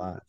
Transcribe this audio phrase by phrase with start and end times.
[0.00, 0.20] Live.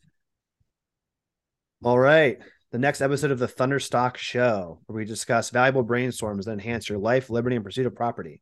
[1.81, 2.39] All right.
[2.73, 6.99] The next episode of the Thunderstock Show, where we discuss valuable brainstorms that enhance your
[6.99, 8.41] life, liberty, and pursuit of property.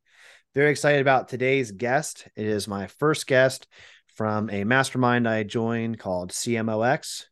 [0.55, 2.27] Very excited about today's guest.
[2.35, 3.67] It is my first guest
[4.15, 7.25] from a mastermind I joined called CMOX.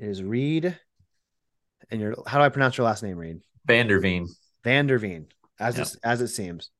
[0.00, 0.76] It is Reid.
[1.90, 3.40] And your how do I pronounce your last name, Reid?
[3.68, 4.26] Vanderveen.
[4.64, 5.26] Vander Veen,
[5.60, 5.86] as Yep.
[5.86, 6.70] it, as it seems.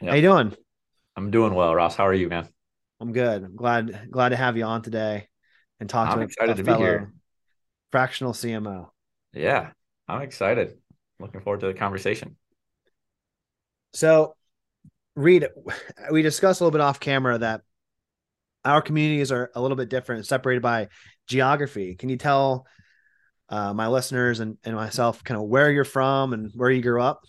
[0.00, 0.10] Yep.
[0.10, 0.56] How you doing?
[1.16, 1.96] I'm doing well, Ross.
[1.96, 2.48] How are you, man?
[3.00, 3.42] I'm good.
[3.42, 5.28] I'm glad glad to have you on today
[5.84, 7.12] and talk I'm to excited to be here.
[7.92, 8.88] Fractional CMO.
[9.34, 9.72] Yeah,
[10.08, 10.78] I'm excited.
[11.20, 12.36] Looking forward to the conversation.
[13.92, 14.34] So,
[15.14, 15.46] Reid,
[16.10, 17.60] we discussed a little bit off camera that
[18.64, 20.88] our communities are a little bit different, separated by
[21.26, 21.96] geography.
[21.96, 22.66] Can you tell
[23.50, 27.02] uh, my listeners and, and myself kind of where you're from and where you grew
[27.02, 27.20] up?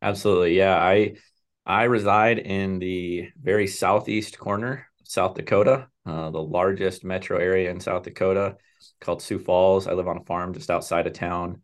[0.00, 0.56] Absolutely.
[0.56, 1.16] Yeah, I
[1.66, 7.70] I reside in the very southeast corner, of South Dakota, uh, the largest metro area
[7.70, 8.56] in South Dakota,
[9.00, 9.86] called Sioux Falls.
[9.86, 11.62] I live on a farm just outside of town.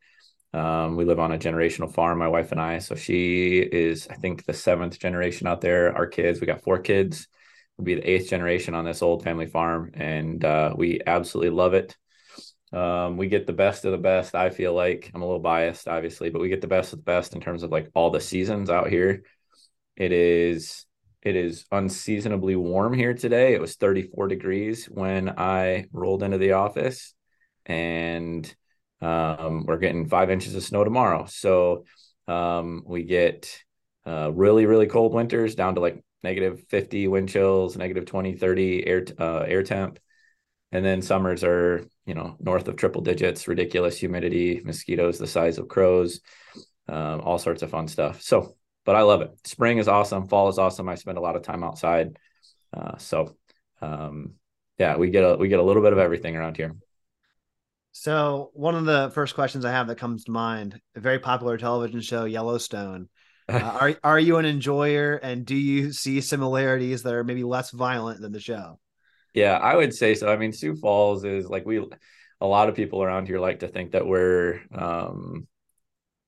[0.53, 2.79] Um, we live on a generational farm, my wife and I.
[2.79, 5.95] So she is, I think, the seventh generation out there.
[5.95, 7.29] Our kids, we got four kids.
[7.77, 11.75] We'll be the eighth generation on this old family farm, and uh, we absolutely love
[11.75, 11.97] it.
[12.73, 14.35] Um, we get the best of the best.
[14.35, 17.05] I feel like I'm a little biased, obviously, but we get the best of the
[17.05, 19.23] best in terms of like all the seasons out here.
[19.97, 20.87] It is
[21.23, 23.55] it is unseasonably warm here today.
[23.55, 27.15] It was 34 degrees when I rolled into the office,
[27.67, 28.53] and
[29.01, 31.27] um, we're getting five inches of snow tomorrow.
[31.27, 31.85] So
[32.27, 33.63] um, we get
[34.07, 38.87] uh, really really cold winters down to like negative 50 wind chills, negative 20, 30
[38.87, 39.99] air uh, air temp
[40.73, 45.59] and then summers are you know north of triple digits ridiculous humidity mosquitoes the size
[45.59, 46.21] of crows
[46.89, 50.49] um, all sorts of fun stuff so but i love it spring is awesome fall
[50.49, 52.17] is awesome i spend a lot of time outside
[52.75, 53.37] uh, so
[53.81, 54.35] um,
[54.79, 56.75] yeah we get a we get a little bit of everything around here
[57.93, 61.57] So, one of the first questions I have that comes to mind a very popular
[61.59, 63.09] television show, Yellowstone.
[63.53, 67.73] Uh, are, are you an enjoyer and do you see similarities that are maybe less
[67.73, 68.79] violent than the show?
[69.35, 70.29] Yeah, I would say so.
[70.33, 71.85] I mean, Sioux Falls is like we
[72.41, 75.47] a lot of people around here like to think that we're um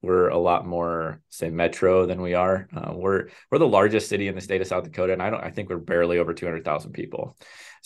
[0.02, 2.68] we're a lot more say metro than we are.
[2.74, 5.42] Uh, we're we're the largest city in the state of South Dakota, and I don't
[5.42, 7.36] I think we're barely over two hundred thousand people.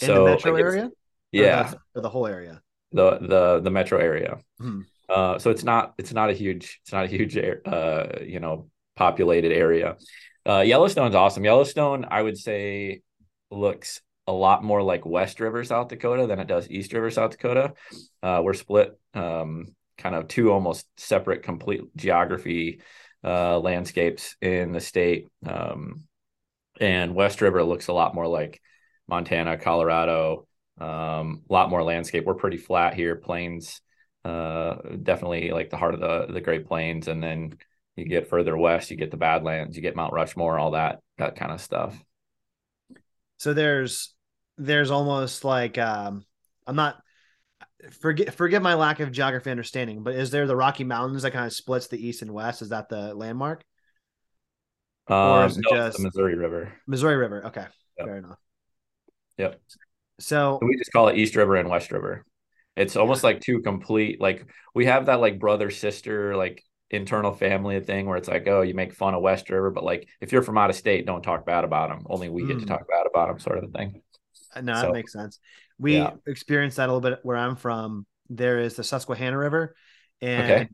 [0.00, 0.90] In So the metro like, area?
[1.32, 2.62] Yeah, the, or the whole area?
[2.92, 4.38] the the the metro area.
[4.58, 4.82] Hmm.
[5.08, 8.68] Uh, so it's not it's not a huge it's not a huge uh you know
[8.96, 9.96] populated area.
[10.48, 11.44] Uh, Yellowstone's awesome.
[11.44, 13.02] Yellowstone, I would say,
[13.50, 17.32] looks a lot more like West River, South Dakota than it does East River, South
[17.32, 17.74] Dakota.
[18.22, 22.80] Uh, we're split um, kind of two almost separate, complete geography
[23.24, 25.28] uh, landscapes in the state.
[25.46, 26.04] Um,
[26.80, 28.60] and West River looks a lot more like
[29.08, 30.46] Montana, Colorado,
[30.78, 32.24] um, a lot more landscape.
[32.24, 33.80] We're pretty flat here, plains,
[34.24, 37.56] uh, definitely like the heart of the the Great Plains, and then
[37.94, 41.36] you get further west, you get the Badlands, you get Mount Rushmore, all that that
[41.36, 41.96] kind of stuff.
[43.38, 44.14] So there's
[44.58, 46.24] there's almost like um
[46.66, 47.00] I'm not
[47.90, 51.46] forget forget my lack of geography understanding, but is there the Rocky Mountains that kind
[51.46, 52.62] of splits the east and west?
[52.62, 53.64] Is that the landmark?
[55.08, 56.72] Or Um, is it no, just- the Missouri River.
[56.86, 57.46] Missouri River.
[57.46, 57.66] Okay.
[57.98, 58.06] Yep.
[58.06, 58.38] Fair enough.
[59.38, 59.60] Yep.
[60.18, 62.24] So We just call it East River and West River.
[62.74, 67.80] It's almost like two complete like we have that like brother sister like internal family
[67.80, 70.42] thing where it's like oh you make fun of West River but like if you're
[70.42, 72.68] from out of state don't talk bad about them only we get to Mm.
[72.68, 74.02] talk bad about them sort of thing.
[74.54, 75.40] uh, no, that makes sense.
[75.78, 76.12] We Yeah.
[76.26, 78.06] experienced that a little bit where I'm from.
[78.28, 79.76] There is the Susquehanna River,
[80.20, 80.68] and Okay.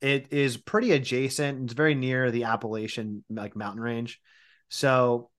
[0.00, 1.64] it is pretty adjacent.
[1.64, 4.20] It's very near the Appalachian like mountain range.
[4.68, 5.30] So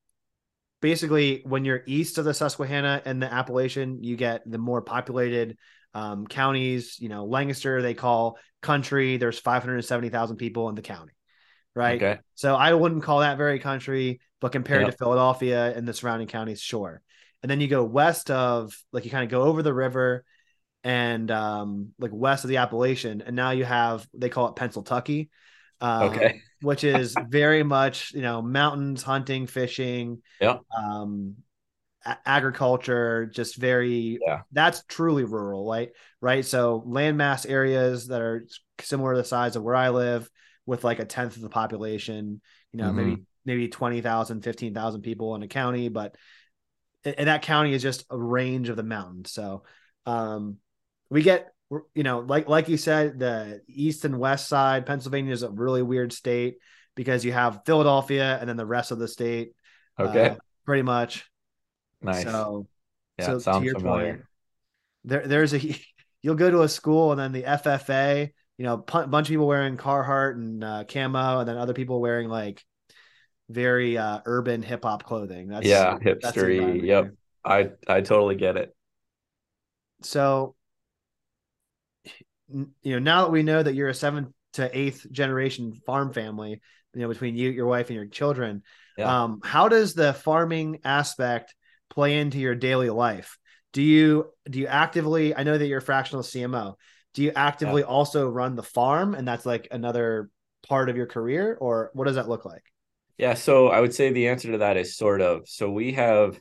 [0.82, 5.58] basically, when you're east of the Susquehanna and the Appalachian, you get the more populated
[5.96, 7.00] um, counties.
[7.00, 9.18] You know, Lancaster they call country.
[9.18, 11.14] There's 570,000 people in the county,
[11.76, 12.02] right?
[12.02, 12.20] Okay.
[12.34, 14.90] So I wouldn't call that very country, but compared Yeah.
[14.90, 17.02] to Philadelphia and the surrounding counties, sure.
[17.44, 20.24] And then you go west of, like, you kind of go over the river
[20.84, 25.30] and um, like west of the Appalachian, and now you have they call it Pennsyltucky,
[25.82, 26.42] um, Okay.
[26.62, 30.58] which is very much you know mountains, hunting, fishing, Yeah.
[30.78, 31.36] um,
[32.06, 34.42] a- agriculture, just very Yeah.
[34.52, 35.92] that's truly rural, right?
[36.22, 36.46] Right.
[36.46, 38.46] So landmass areas that are
[38.82, 40.30] similar to the size of where I live,
[40.66, 42.42] with like a tenth of the population,
[42.72, 46.16] you know, maybe maybe 20,000, 15,000 people in a county, but
[47.06, 49.32] and that county is just a range of the mountains.
[49.32, 49.64] So
[50.06, 50.58] um
[51.10, 51.54] we get
[51.94, 55.82] you know, like like you said, the east and west side, Pennsylvania is a really
[55.82, 56.58] weird state
[56.96, 59.54] because you have Philadelphia and then the rest of the state.
[60.00, 60.30] Okay.
[60.30, 60.36] uh,
[60.66, 61.30] pretty much.
[62.02, 62.24] nice.
[62.24, 62.68] So
[63.18, 64.14] yeah, so to sounds your familiar.
[64.14, 64.22] point,
[65.06, 65.60] there there's a
[66.22, 69.48] you'll go to a school and then the FFA, you know, a bunch of people
[69.48, 72.64] wearing Carhartt and uh, camo, and then other people wearing like
[73.54, 75.48] very uh, urban hip hop clothing.
[75.48, 76.84] That's yeah, hipstery.
[76.84, 77.14] Yep,
[77.46, 78.76] I I totally get it.
[80.02, 80.56] So,
[82.48, 86.62] you know, now that we know that you're a seventh to eighth generation farm family,
[86.94, 88.64] you know, between you, your wife, and your children,
[88.98, 89.24] yeah.
[89.24, 91.56] um, how does the farming aspect
[91.90, 93.38] play into your daily life?
[93.72, 95.36] Do you do you actively?
[95.36, 96.76] I know that you're a fractional CMO.
[97.14, 97.88] Do you actively yeah.
[97.88, 100.30] also run the farm, and that's like another
[100.68, 102.64] part of your career, or what does that look like?
[103.18, 105.48] Yeah, so I would say the answer to that is sort of.
[105.48, 106.40] So we have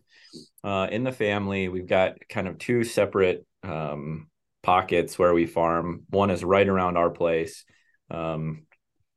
[0.64, 4.28] uh, in the family, we've got kind of two separate um,
[4.62, 6.04] pockets where we farm.
[6.08, 7.64] One is right around our place.
[8.10, 8.64] Um,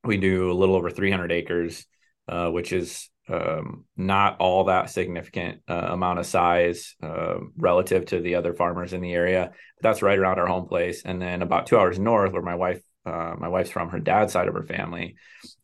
[0.04, 1.86] we do a little over 300 acres,
[2.28, 8.20] uh, which is um, not all that significant uh, amount of size uh, relative to
[8.20, 9.52] the other farmers in the area.
[9.78, 11.04] But that's right around our home place.
[11.04, 14.34] And then about two hours north, where my wife, uh, my wife's from, her dad's
[14.34, 15.16] side of her family,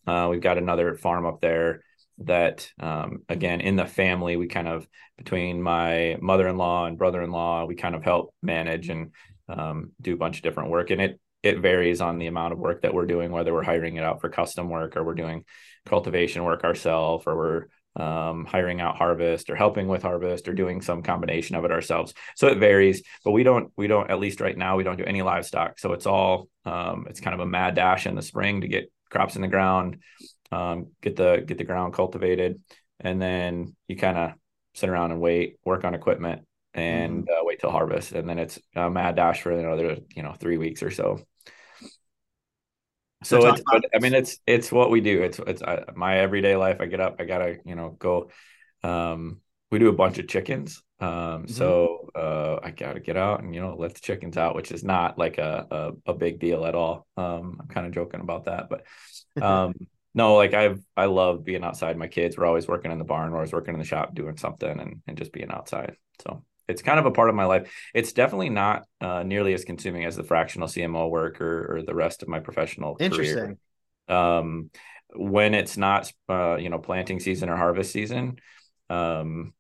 [0.07, 1.83] uh, we've got another farm up there
[2.19, 7.73] that um, again in the family we kind of between my mother-in-law and brother-in-law we
[7.73, 9.11] kind of help manage and
[9.49, 10.89] um, do a bunch of different work.
[10.89, 13.95] And it it varies on the amount of work that we're doing whether we're hiring
[13.95, 15.44] it out for custom work or we're doing
[15.85, 17.65] cultivation work ourselves or we're
[17.97, 22.13] um, hiring out harvest or helping with harvest or doing some combination of it ourselves
[22.35, 25.03] so it varies but we don't we don't at least right now we don't do
[25.03, 28.61] any livestock so it's all um, it's kind of a mad dash in the spring
[28.61, 29.97] to get crops in the ground
[30.51, 32.61] um, get the get the ground cultivated,
[32.99, 34.31] and then you kind of
[34.73, 37.41] sit around and wait, work on equipment, and mm-hmm.
[37.41, 40.57] uh, wait till harvest, and then it's a mad dash for another you know three
[40.57, 41.19] weeks or so.
[43.23, 45.21] So it's, but, I mean, it's it's what we do.
[45.21, 46.77] It's it's uh, my everyday life.
[46.79, 48.31] I get up, I gotta you know go.
[48.83, 50.81] Um, we do a bunch of chickens.
[51.00, 51.47] Um, mm-hmm.
[51.47, 54.83] so uh, I gotta get out and you know let the chickens out, which is
[54.83, 55.68] not like a
[56.06, 57.07] a, a big deal at all.
[57.15, 58.85] Um, I'm kind of joking about that, but
[59.44, 59.73] um,
[60.15, 61.97] no, like I've I love being outside.
[61.97, 64.38] My kids were always working in the barn, or always working in the shop doing
[64.38, 65.95] something and and just being outside.
[66.23, 67.71] So it's kind of a part of my life.
[67.94, 71.94] It's definitely not uh, nearly as consuming as the fractional CMO work or, or the
[71.94, 73.57] rest of my professional Interesting.
[74.07, 74.18] career.
[74.18, 74.71] Um,
[75.13, 78.38] when it's not uh, you know planting season or harvest season,
[78.89, 79.53] um,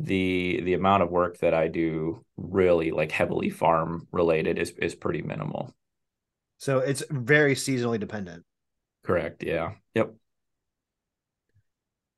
[0.00, 4.94] the the amount of work that I do really like heavily farm related is is
[4.94, 5.74] pretty minimal.
[6.58, 8.44] So it's very seasonally dependent.
[9.04, 9.42] Correct.
[9.42, 9.72] Yeah.
[9.94, 10.14] Yep.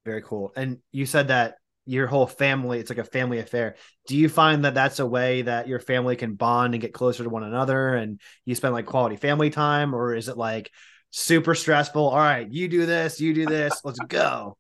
[0.05, 0.53] Very cool.
[0.55, 3.77] And you said that your whole family, it's like a family affair.
[4.07, 7.23] Do you find that that's a way that your family can bond and get closer
[7.23, 9.95] to one another and you spend like quality family time?
[9.95, 10.71] Or is it like
[11.11, 12.09] super stressful?
[12.09, 14.57] All right, you do this, you do this, let's go.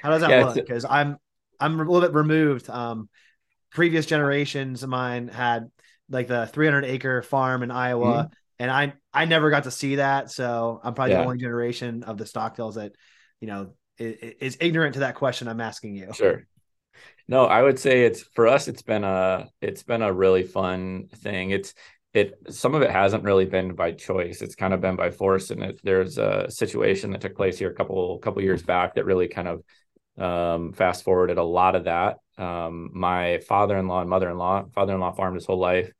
[0.00, 0.54] How does that yeah, look?
[0.54, 1.16] Because I'm,
[1.58, 2.70] I'm a little bit removed.
[2.70, 3.08] Um,
[3.70, 5.70] previous generations of mine had
[6.08, 8.06] like the 300 acre farm in Iowa.
[8.06, 11.22] Mm-hmm and I I never got to see that, so I'm probably yeah.
[11.22, 12.92] the only generation of the Stockdales that
[13.40, 16.12] you know is, is, ignorant to that question I'm asking you.
[16.12, 16.46] Sure.
[17.30, 18.66] No, I would say it's for us.
[18.66, 21.50] It's been a it's been a really fun thing.
[21.50, 21.74] It's
[22.12, 24.42] it some of it hasn't really been by choice.
[24.42, 25.50] It's kind of been by force.
[25.50, 29.04] And it, there's a situation that took place here a couple couple years back that
[29.04, 29.62] really kind of
[30.18, 32.18] um, fast forwarded a lot of that.
[32.36, 35.92] Um, my father-in-law and mother-in-law, father-in-law farmed his whole life.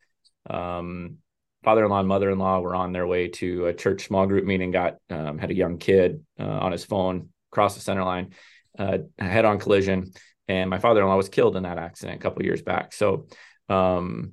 [0.49, 1.19] Um,
[1.63, 5.39] father-in-law and mother-in-law were on their way to a church small group meeting got um,
[5.39, 8.31] had a young kid uh, on his phone cross the center line
[8.79, 10.13] uh, head-on collision
[10.51, 12.93] and my father-in-law was killed in that accident a couple years back.
[12.93, 13.27] So
[13.69, 14.33] um,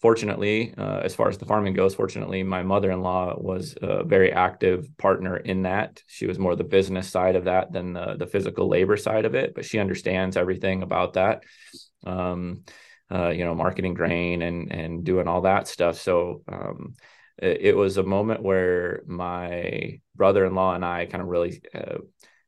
[0.00, 4.88] fortunately uh, as far as the farming goes fortunately my mother-in-law was a very active
[4.96, 6.02] partner in that.
[6.06, 9.34] She was more the business side of that than the, the physical labor side of
[9.34, 11.42] it but she understands everything about that.
[12.06, 12.64] Um,
[13.08, 16.00] uh, you know, marketing grain and and doing all that stuff.
[16.00, 16.94] So um,
[17.38, 21.98] it, it, was a moment where my brother-in-law and I kind of really uh,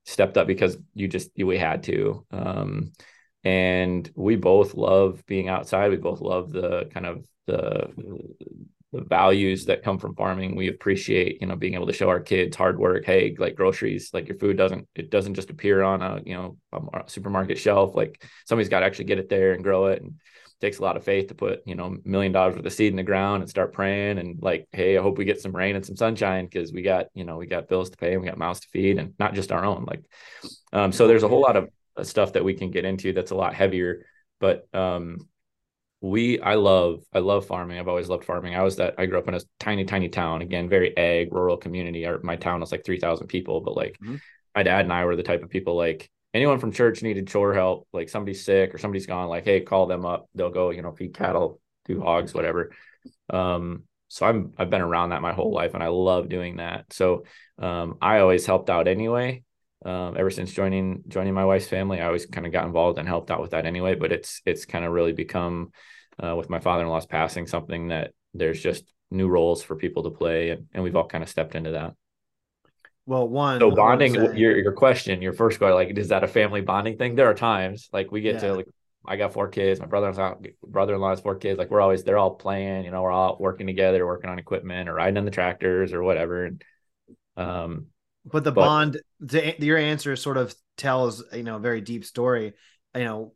[0.08, 2.24] stepped up because you just we had to.
[2.30, 2.92] Um,
[3.44, 5.90] and we both love being outside.
[5.90, 7.92] We both love the kind of the
[8.90, 10.56] the values that come from farming.
[10.56, 13.04] We appreciate, you know, being able to show our kids hard work.
[13.04, 16.56] Hey, like groceries, like your food doesn't it doesn't just appear on a you know
[16.72, 17.94] a supermarket shelf.
[17.94, 20.02] Like somebody's got to actually get it there and grow it.
[20.02, 20.14] And
[20.60, 22.96] takes a lot of faith to put you know million dollars worth of seed in
[22.96, 25.86] the ground and start praying and like hey i hope we get some rain and
[25.86, 28.38] some sunshine because we got you know we got bills to pay and we got
[28.38, 30.04] mouths to feed and not just our own like
[30.72, 31.68] um so there's a whole lot of
[32.02, 34.04] stuff that we can get into that's a lot heavier
[34.40, 35.28] but um
[36.00, 37.78] we i love i love farming.
[37.78, 38.54] I've always loved farming.
[38.54, 40.42] I was that i grew up in a tiny tiny town.
[40.42, 42.06] Again very ag rural community.
[42.06, 44.16] Our, my town was like 3000 people but like mm-hmm.
[44.54, 47.54] my dad and i were the type of people like anyone from church needed chore
[47.54, 50.28] help, like somebody's sick or somebody's gone, like, hey, call them up.
[50.35, 52.73] They'll go, you know, feed cattle, do hogs, whatever.
[53.30, 56.92] Um, so I'm I've been around that my whole life, and I love doing that.
[56.92, 57.25] So
[57.58, 59.42] um, I always helped out anyway.
[59.85, 63.06] Um, ever since joining joining my wife's family, I always kind of got involved and
[63.06, 63.94] helped out with that anyway.
[63.94, 65.73] But it's it's kind of really become
[66.23, 70.50] uh, with my father-in-law's passing something that there's just new roles for people to play,
[70.50, 71.94] and, and we've all kind of stepped into that.
[73.08, 76.60] Well, one so bonding your your question, your first question, like is that a family
[76.60, 77.14] bonding thing?
[77.14, 78.40] There are times like we get yeah.
[78.40, 78.66] to like
[79.06, 79.80] I got four kids.
[79.80, 81.58] My brother-in-law, brother-in-law has four kids.
[81.58, 82.84] Like we're always, they're all playing.
[82.84, 86.02] You know, we're all working together, working on equipment or riding on the tractors or
[86.02, 86.44] whatever.
[86.44, 86.64] And,
[87.34, 87.86] um,
[88.26, 92.04] but the but, bond, the, your answer sort of tells you know a very deep
[92.04, 92.52] story.
[92.94, 93.32] You know,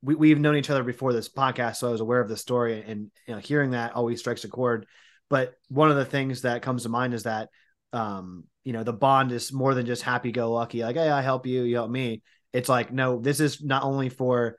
[0.00, 2.82] we we've known each other before this podcast, so I was aware of the story,
[2.86, 4.86] and you know, hearing that always strikes a chord.
[5.28, 7.50] But one of the things that comes to mind is that
[7.92, 11.22] um, you know, the bond is more than just happy go lucky, like, hey, I
[11.22, 12.22] help you, you help me.
[12.52, 14.56] It's like no this is not only for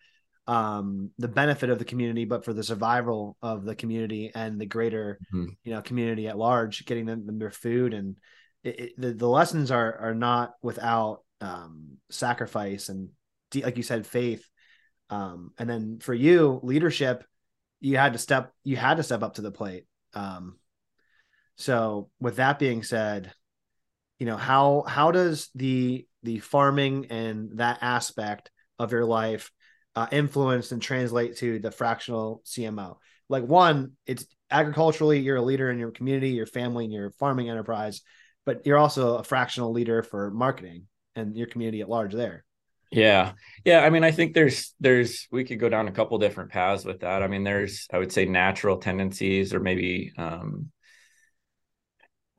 [0.48, 4.66] um, the benefit of the community but for the survival of the community and the
[4.66, 5.52] greater mm-hmm.
[5.64, 7.94] you know community at large getting them, their food.
[7.94, 8.18] And
[8.64, 13.10] it, it, the, the lessons are are not without um, sacrifice and
[13.56, 14.48] like you said faith.
[15.10, 17.24] Um, and then for you leadership
[17.80, 19.86] you had to step you had to step up to the plate.
[20.14, 20.58] Um,
[21.60, 23.32] so with that being said
[24.20, 29.52] you know how how does the the farming and that aspect of your life
[29.96, 32.98] uh, influence and translate to the fractional CMO?
[33.30, 37.50] Like one, it's agriculturally, you're a leader in your community, your family, and your farming
[37.50, 38.02] enterprise,
[38.46, 42.44] but you're also a fractional leader for marketing and your community at large there.
[42.92, 43.34] Yeah.
[43.64, 43.82] Yeah.
[43.82, 47.02] I mean, I think there's, there's, we could go down a couple different paths with
[47.02, 47.22] that.
[47.22, 50.72] I mean, there's, I would say natural tendencies or maybe, um,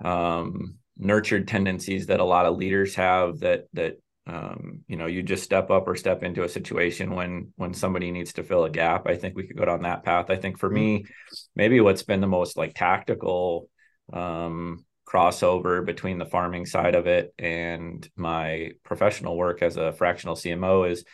[0.05, 5.23] um, nurtured tendencies that a lot of leaders have that that um, you know you
[5.23, 8.71] just step up or step into a situation when when somebody needs to fill a
[8.71, 11.11] gap i think we could go down that path i think for me mm-hmm.
[11.57, 13.69] maybe what's been the most like tactical
[14.13, 20.37] um, crossover between the farming side of it and my professional work as a fractional
[20.37, 21.05] cmo is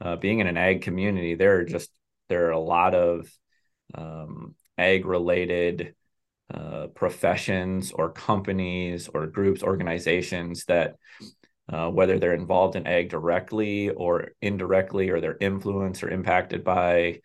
[0.00, 1.90] uh, being in an ag community there are just
[2.28, 3.28] there are a lot of
[3.94, 5.94] um, ag related
[6.52, 10.96] uh, professions or companies or groups, organizations that,
[11.72, 17.20] uh, whether they're involved in ag directly or indirectly, or they're influenced or impacted by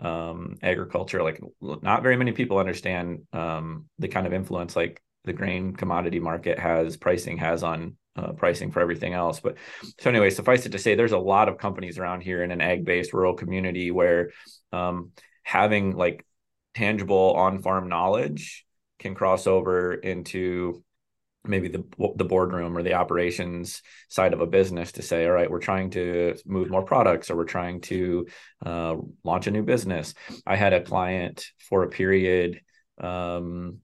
[0.00, 5.32] um, agriculture, like not very many people understand um, the kind of influence like the
[5.32, 9.40] grain commodity market has, pricing has on uh, pricing for everything else.
[9.40, 9.56] But
[10.00, 12.60] so anyway, suffice it to say, there's a lot of companies around here in an
[12.60, 14.30] ag-based rural community where
[14.72, 15.12] um,
[15.42, 16.24] having like
[16.74, 18.64] tangible on-farm knowledge
[18.98, 20.82] can cross over into
[21.46, 21.84] maybe the
[22.16, 25.90] the boardroom or the operations side of a business to say all right we're trying
[25.90, 28.26] to move more products or we're trying to
[28.64, 30.14] uh, launch a new business.
[30.46, 32.60] I had a client for a period
[32.98, 33.78] um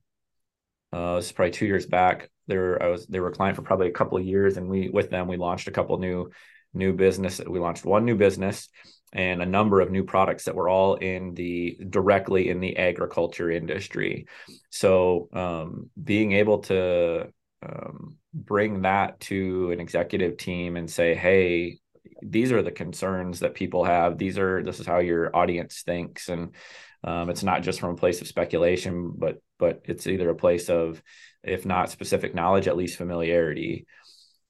[0.93, 2.31] uh this is probably two years back.
[2.47, 4.89] There i was they were a client for probably a couple of years and we
[4.89, 6.31] with them we launched a couple new
[6.73, 8.69] new business we launched one new business
[9.13, 13.51] and a number of new products that were all in the directly in the agriculture
[13.51, 14.27] industry.
[14.71, 21.79] So um, being able to um, bring that to an executive team and say, hey,
[22.23, 24.19] these are the concerns that people have.
[24.19, 26.55] These are this is how your audience thinks, and
[27.03, 30.69] um, it's not just from a place of speculation, but but it's either a place
[30.69, 31.03] of,
[31.43, 33.87] if not specific knowledge, at least familiarity.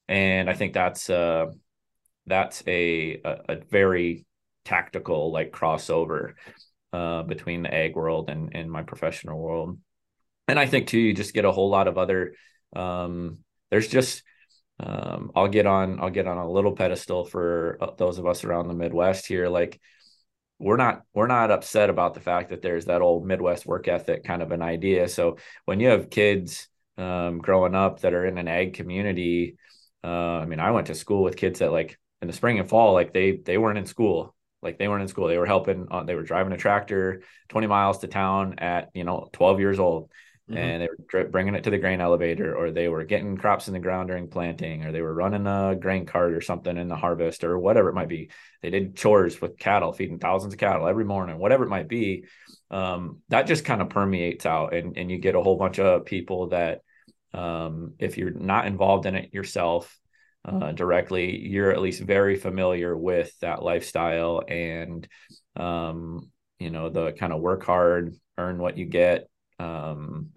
[0.09, 1.47] And I think that's uh,
[2.27, 4.27] that's a, a, a very
[4.65, 6.35] tactical like crossover
[6.93, 9.79] uh, between the ag world and, and my professional world.
[10.49, 12.35] And I think too, you just get a whole lot of other.
[12.75, 13.39] Um,
[13.71, 14.23] there's just
[14.81, 18.45] um, I'll get on I'll get on a little pedestal for uh, those of us
[18.45, 19.49] around the Midwest here.
[19.49, 19.81] Like
[20.59, 24.25] we're not we're not upset about the fact that there's that old Midwest work ethic
[24.25, 25.09] kind of an idea.
[25.09, 25.37] So
[25.67, 29.57] when you have kids um, growing up that are in an ag community,
[30.03, 32.69] uh, I mean, I went to school with kids that like in the spring and
[32.69, 35.29] fall, like they they weren't in school like they weren't in school.
[35.29, 39.05] They were helping uh, they were driving a tractor 20 miles to town at you
[39.05, 40.11] know 12 years old.
[40.49, 40.59] Mm-hmm.
[40.59, 43.73] and they were bringing it to the grain elevator or they were getting crops in
[43.73, 46.97] the ground during planting or they were running a grain cart or something in the
[46.97, 48.31] harvest or whatever it might be.
[48.61, 52.25] They did chores with cattle feeding thousands of cattle every morning whatever it might be.
[52.69, 56.05] Um, that just kind of permeates out and, and you get a whole bunch of
[56.05, 56.81] people that
[57.33, 60.00] um, if you're not involved in it yourself
[60.45, 65.07] uh, directly, you're at least very familiar with that lifestyle and,
[65.57, 69.29] um, you know, the kind of work hard, earn what you get.
[69.59, 70.31] Um,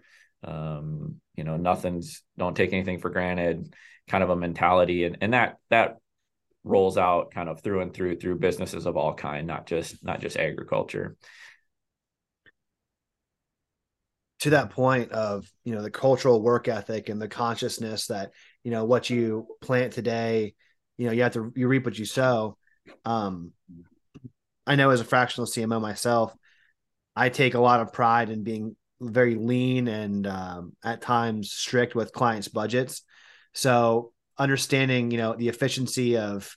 [0.44, 3.74] um, you know, nothing's, don't take anything for granted
[4.10, 5.06] kind of a mentality.
[5.06, 5.98] And, and that, that
[6.66, 10.20] rolls out kind of through and through, through businesses of all kind, not just, not
[10.20, 11.16] just agriculture.
[14.44, 18.32] to that point of you know the cultural work ethic and the consciousness that
[18.64, 20.54] you know what you plant today
[20.98, 22.58] you know you have to you reap what you sow.
[23.06, 23.52] Um
[24.66, 26.34] i know as a fractional cmo myself
[27.16, 28.76] i take a lot of pride in being
[29.12, 33.04] very lean and um, at times strict with clients budgets.
[33.54, 36.56] So understanding you know the efficiency of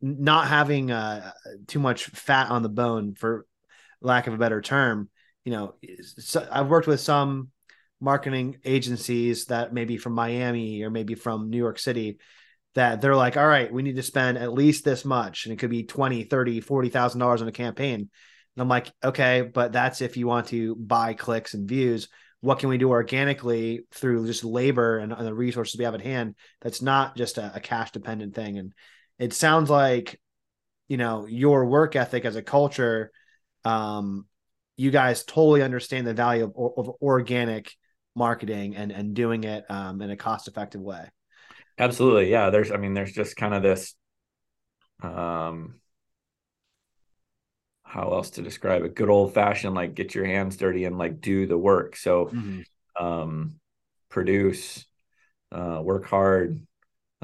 [0.00, 1.32] not having uh,
[1.66, 3.44] too much fat on the bone for
[4.00, 5.10] lack of a better term
[5.44, 5.74] you know
[6.18, 7.50] so i've worked with some
[8.00, 12.18] marketing agencies that maybe from miami or maybe from new york city
[12.74, 15.46] that they're like all right we need to spend at least this much.
[15.46, 17.94] And it could be 20 30 40 thousand dollars on a campaign.
[18.00, 22.08] And i'm like okay but that's if you want to buy clicks and views.
[22.40, 26.02] What can we do organically through just labor and, and the resources we have at
[26.02, 28.58] hand that's not just a, a cash dependent thing?
[28.58, 28.72] And
[29.18, 30.20] it sounds like
[30.86, 33.10] you know your work ethic as a culture
[33.64, 34.24] um
[34.76, 37.74] you guys totally understand the value of, of organic
[38.18, 41.08] marketing and and doing it um, in a cost effective way.
[41.78, 42.30] Absolutely.
[42.30, 43.94] Yeah there's i mean there's just kind of this
[45.02, 45.76] um
[47.84, 48.94] how else to describe it?
[48.94, 51.96] Good old fashioned like get your hands dirty and like do the work.
[51.96, 52.60] So mm-hmm.
[53.02, 53.54] um
[54.10, 54.84] produce
[55.52, 56.66] uh work hard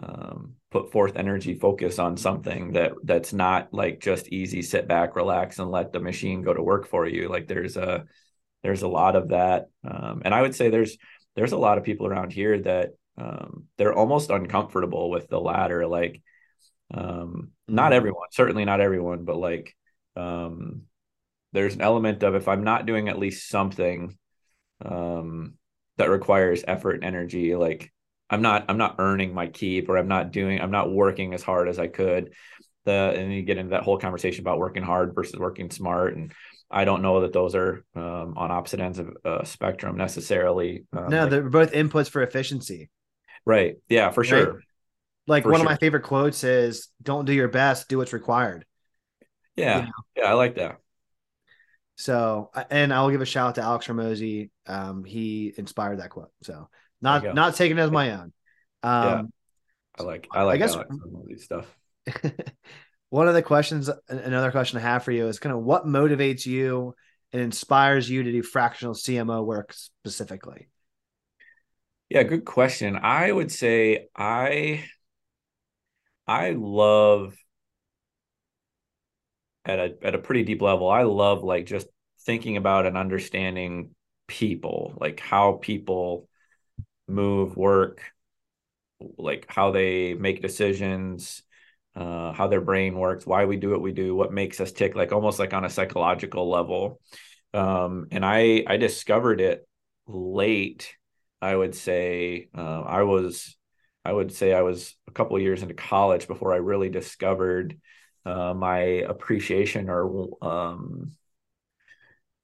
[0.03, 5.15] um put forth energy focus on something that that's not like just easy sit back
[5.17, 7.29] relax and let the machine go to work for you.
[7.29, 8.07] Like there's a
[8.65, 10.97] there's a lot of that um, and i would say there's
[11.37, 15.87] there's a lot of people around here that um, they're almost uncomfortable with the latter
[15.87, 16.21] like
[16.93, 17.93] um, not mm-hmm.
[17.93, 19.77] everyone certainly not everyone but like
[20.17, 20.83] um,
[21.53, 24.17] there's an element of if i'm not doing at least something
[24.85, 25.55] um,
[25.99, 27.93] that requires effort and energy like
[28.31, 31.43] i'm not i'm not earning my keep or i'm not doing i'm not working as
[31.43, 32.33] hard as i could
[32.85, 36.33] the and you get into that whole conversation about working hard versus working smart and
[36.71, 40.87] I don't know that those are um, on opposite ends of a spectrum necessarily.
[40.93, 42.91] Um, no, like, they're both inputs for efficiency.
[43.45, 43.77] Right.
[43.89, 44.55] Yeah, for sure.
[44.55, 44.65] Right?
[45.27, 45.67] Like for one sure.
[45.67, 48.67] of my favorite quotes is "Don't do your best, do what's required."
[49.57, 49.93] Yeah, you know?
[50.17, 50.79] yeah, I like that.
[51.97, 54.51] So, and I'll give a shout out to Alex Hormozi.
[54.67, 56.31] Um, he inspired that quote.
[56.43, 56.69] So,
[57.01, 58.33] not not taking it as my own.
[58.83, 59.23] Um, yeah.
[59.99, 61.75] I like I like I guess, Alex Hormozi stuff.
[63.15, 66.47] one of the questions, another question I have for you is kind of what motivates
[66.47, 66.97] you
[67.33, 70.67] and inspires you to do fractional CMO work specifically?
[72.09, 72.97] Yeah, good question.
[73.01, 74.87] I would say I
[76.27, 77.37] I love
[79.65, 80.91] at a at a pretty deep level.
[80.91, 81.87] I love like just
[82.23, 83.95] thinking about and understanding
[84.27, 86.29] people, like how people
[87.07, 88.03] move, work,
[89.17, 91.44] like how they make decisions,
[91.97, 94.95] uh, how their brain works, why we do what we do, what makes us tick,
[94.95, 97.01] like almost like on a psychological level.
[97.53, 99.67] Um, and I I discovered it
[100.07, 100.95] late.
[101.41, 103.57] I would say uh, I was
[104.05, 107.79] I would say I was a couple years into college before I really discovered
[108.27, 111.13] uh, my appreciation or um,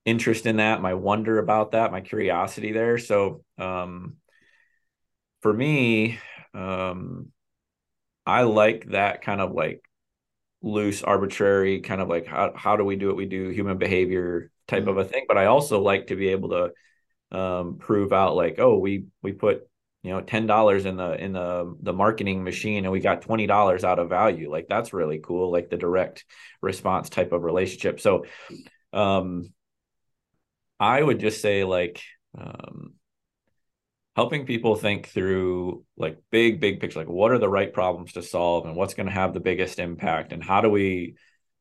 [0.04, 2.98] interest in that, my wonder about that, my curiosity there.
[2.98, 4.16] So um,
[5.42, 6.18] for me,
[6.54, 7.32] um,
[8.30, 9.82] I like that kind of like
[10.62, 14.50] loose, arbitrary kind of like how how do we do what we do, human behavior
[14.68, 15.24] type of a thing.
[15.26, 19.32] But I also like to be able to um, prove out like, oh, we we
[19.32, 19.68] put
[20.02, 23.46] you know ten dollars in the in the the marketing machine and we got twenty
[23.46, 24.50] dollars out of value.
[24.50, 25.50] Like that's really cool.
[25.50, 26.24] Like the direct
[26.62, 28.00] response type of relationship.
[28.00, 28.26] So,
[28.92, 29.52] um,
[30.78, 32.00] I would just say like
[32.38, 32.94] um
[34.20, 38.22] helping people think through like big big picture like what are the right problems to
[38.22, 41.14] solve and what's going to have the biggest impact and how do we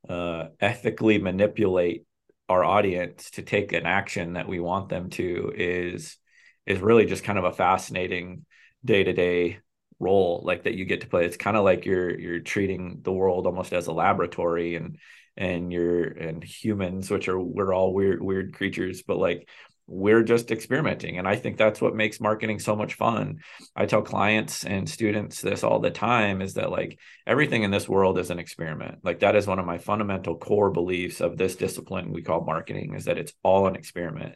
[0.10, 2.04] uh, ethically manipulate
[2.50, 6.17] our audience to take an action that we want them to is
[6.65, 8.45] is really just kind of a fascinating
[8.84, 9.60] day-to-day
[9.98, 11.26] role like that you get to play.
[11.26, 14.98] It's kind of like you're you're treating the world almost as a laboratory and
[15.38, 19.48] and you're and humans which are we're all weird weird creatures but like
[19.89, 21.17] we're just experimenting.
[21.17, 23.39] And i think that's what makes marketing so much fun.
[23.75, 27.89] I tell clients and students this all the time is that like everything in this
[27.89, 28.99] world is an experiment.
[29.04, 32.93] Like that is one of my fundamental core beliefs of this discipline we call marketing
[32.95, 34.36] is that it's all an experiment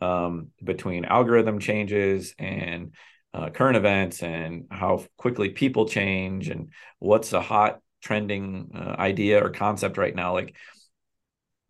[0.00, 2.94] um, between algorithm changes and
[3.32, 9.42] uh, current events and how quickly people change and what's a hot trending uh, idea
[9.44, 10.32] or concept right now.
[10.32, 10.56] Like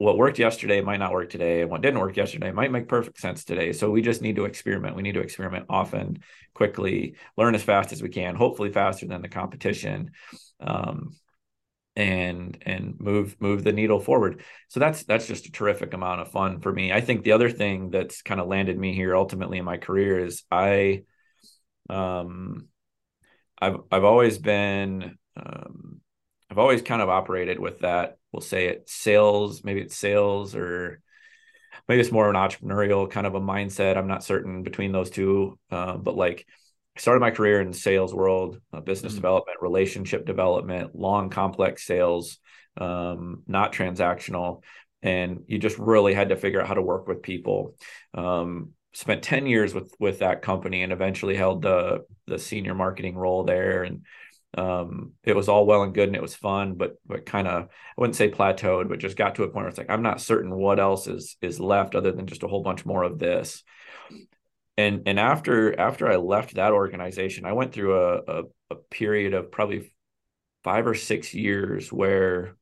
[0.00, 3.18] what worked yesterday might not work today and what didn't work yesterday might make perfect
[3.18, 6.18] sense today so we just need to experiment we need to experiment often
[6.54, 10.10] quickly learn as fast as we can hopefully faster than the competition
[10.60, 11.14] um,
[11.96, 14.42] and and move move the needle forward.
[14.68, 16.92] So that's that's just a terrific amount of fun for me.
[16.92, 20.24] I think the other thing that's kind of landed me here ultimately in my career
[20.24, 21.04] is I
[21.88, 22.68] um
[23.60, 26.00] I've I've always been um
[26.50, 28.18] I've always kind of operated with that.
[28.32, 31.00] We'll say it sales, maybe it's sales or
[31.88, 33.96] maybe it's more of an entrepreneurial kind of a mindset.
[33.96, 36.46] I'm not certain between those two, uh, but like
[36.96, 39.18] I started my career in the sales world, uh, business mm-hmm.
[39.18, 42.38] development, relationship development, long, complex sales,
[42.76, 44.62] um, not transactional.
[45.02, 47.74] And you just really had to figure out how to work with people.
[48.14, 53.16] Um, spent 10 years with with that company and eventually held the the senior marketing
[53.16, 54.04] role there and
[54.56, 57.64] um, it was all well and good and it was fun but but kind of
[57.64, 60.20] i wouldn't say plateaued but just got to a point where it's like i'm not
[60.20, 63.62] certain what else is is left other than just a whole bunch more of this.
[64.76, 69.34] And and after after i left that organization i went through a, a, a period
[69.34, 69.92] of probably
[70.64, 72.56] five or six years where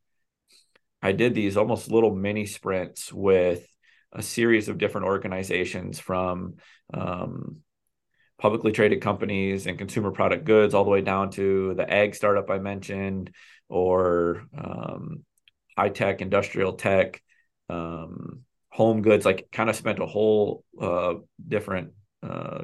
[1.01, 3.65] i did these almost little mini sprints with
[4.13, 6.55] a series of different organizations from
[6.93, 7.59] um,
[8.39, 12.51] publicly traded companies and consumer product goods all the way down to the ag startup
[12.51, 13.35] I mentioned
[13.69, 15.25] or um,
[15.77, 17.23] high tech, industrial tech,
[17.69, 21.15] um, home goods, like kind of spent a whole uh,
[21.47, 22.63] different uh,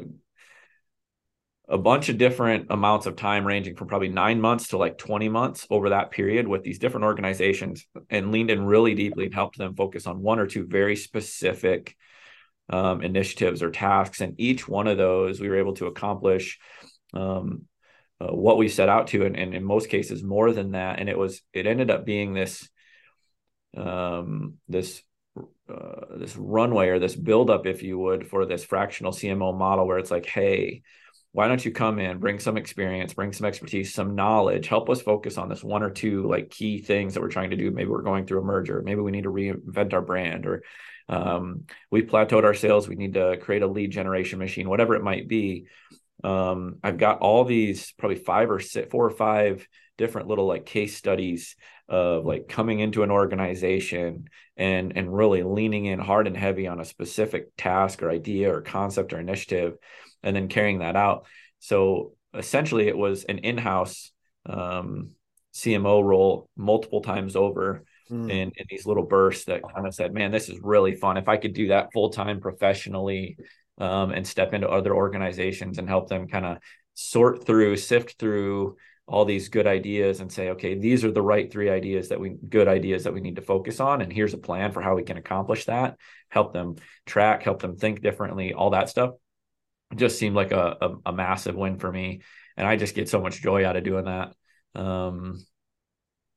[1.68, 5.30] a bunch of different amounts of time ranging from probably nine months to like 20
[5.30, 9.56] months over that period with these different organizations and leaned in really deeply and helped
[9.56, 11.96] them focus on one or two very specific
[12.70, 16.58] um, initiatives or tasks and each one of those we were able to accomplish
[17.12, 17.62] um,
[18.20, 21.08] uh, what we set out to and, and, in most cases more than that and
[21.08, 22.68] it was it ended up being this
[23.76, 25.02] um, this
[25.68, 29.98] uh, this runway or this buildup, if you would, for this fractional CMO model where
[29.98, 30.82] it's like, hey,
[31.32, 35.00] why don't you come in, bring some experience, bring some expertise, some knowledge, help us
[35.00, 37.70] focus on this one or two like key things that we're trying to do.
[37.70, 40.62] Maybe we're going through a merger, maybe we need to reinvent our brand, or
[41.08, 45.02] um, we plateaued our sales, we need to create a lead generation machine, whatever it
[45.02, 45.66] might be.
[46.22, 50.66] Um, I've got all these probably five or six, four or five different little like
[50.66, 51.56] case studies
[51.88, 56.80] of like coming into an organization and and really leaning in hard and heavy on
[56.80, 59.76] a specific task or idea or concept or initiative
[60.22, 61.26] and then carrying that out.
[61.58, 64.10] So essentially, it was an in-house
[64.46, 65.10] um,
[65.52, 68.30] CMO role multiple times over mm.
[68.30, 71.16] in, in these little bursts that kind of said, man, this is really fun.
[71.16, 73.36] If I could do that full time professionally
[73.78, 76.58] um, and step into other organizations and help them kind of
[76.94, 81.52] sort through, sift through all these good ideas and say, okay, these are the right
[81.52, 84.00] three ideas that we good ideas that we need to focus on.
[84.00, 85.98] And here's a plan for how we can accomplish that,
[86.30, 89.10] help them track, help them think differently, all that stuff
[89.94, 92.22] just seemed like a, a, a massive win for me.
[92.56, 94.34] And I just get so much joy out of doing that.
[94.74, 95.44] Um,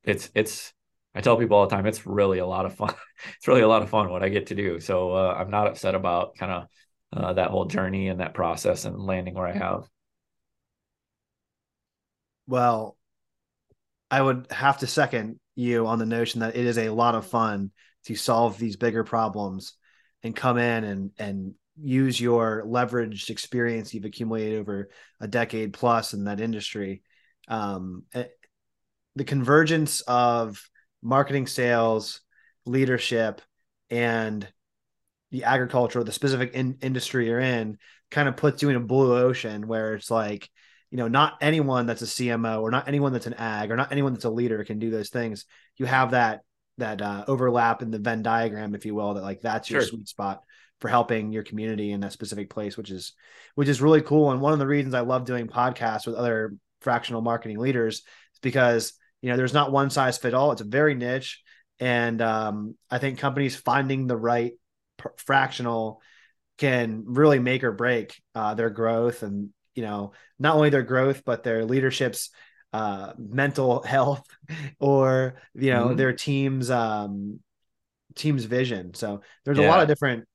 [0.03, 0.73] it's, it's,
[1.17, 2.93] I tell people all the time, it's really a lot of fun.
[3.37, 4.79] it's really a lot of fun what I get to do.
[4.79, 6.67] So uh, I'm not upset about kind of
[7.11, 9.89] uh, that whole journey and that process and landing where I have.
[12.45, 12.97] Well,
[14.11, 17.25] I would have to second you on the notion that it is a lot of
[17.25, 17.71] fun
[18.05, 19.73] to solve these bigger problems
[20.21, 26.13] and come in and and use your leveraged experience you've accumulated over a decade plus
[26.13, 27.01] in that industry.
[27.47, 28.25] Um, eh,
[29.15, 30.61] the convergence of
[31.07, 32.21] marketing, sales,
[32.65, 33.41] leadership,
[33.89, 34.47] and
[35.31, 37.77] the agriculture, the specific in- industry you're in,
[38.11, 40.49] kind of puts you in a blue ocean where it's like,
[40.91, 43.91] you know, not anyone that's a CMO or not anyone that's an ag or not
[43.91, 45.45] anyone that's a leader can do those things.
[45.77, 46.41] You have that
[46.77, 50.07] that uh, overlap in the Venn diagram, if you will, that like that's your sweet
[50.07, 50.43] spot
[50.79, 53.13] for helping your community in that specific place, which is
[53.55, 54.31] which is really cool.
[54.31, 58.39] And one of the reasons I love doing podcasts with other fractional marketing leaders is
[58.41, 60.51] because you know there's not one size fit all.
[60.51, 61.41] It's a very niche,
[61.79, 64.53] and um, I think companies finding the right
[64.97, 66.01] pr- fractional
[66.57, 71.21] can really make or break uh, their growth and you know not only their growth
[71.23, 72.31] but their leadership's
[72.73, 74.25] uh, mental health
[74.79, 75.97] or you know mm-hmm.
[75.97, 77.39] their team's um,
[78.15, 78.93] team's vision.
[78.93, 79.67] So there's yeah.
[79.67, 80.25] a lot of different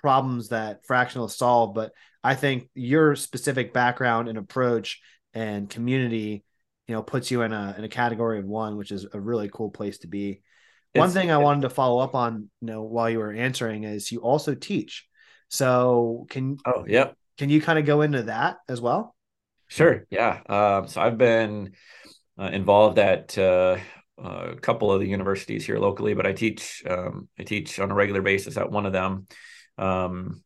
[0.00, 1.92] problems that fractional solve but
[2.24, 5.00] i think your specific background and approach
[5.34, 6.42] and community
[6.90, 9.48] you know puts you in a in a category of one which is a really
[9.48, 10.42] cool place to be.
[10.92, 13.84] It's, one thing i wanted to follow up on you know while you were answering
[13.84, 15.06] is you also teach.
[15.50, 19.14] So can oh yeah can you kind of go into that as well?
[19.68, 20.40] Sure yeah.
[20.48, 21.74] Um, so i've been
[22.36, 23.76] uh, involved at uh,
[24.18, 27.94] a couple of the universities here locally but i teach um, i teach on a
[27.94, 29.28] regular basis at one of them.
[29.78, 30.42] Um,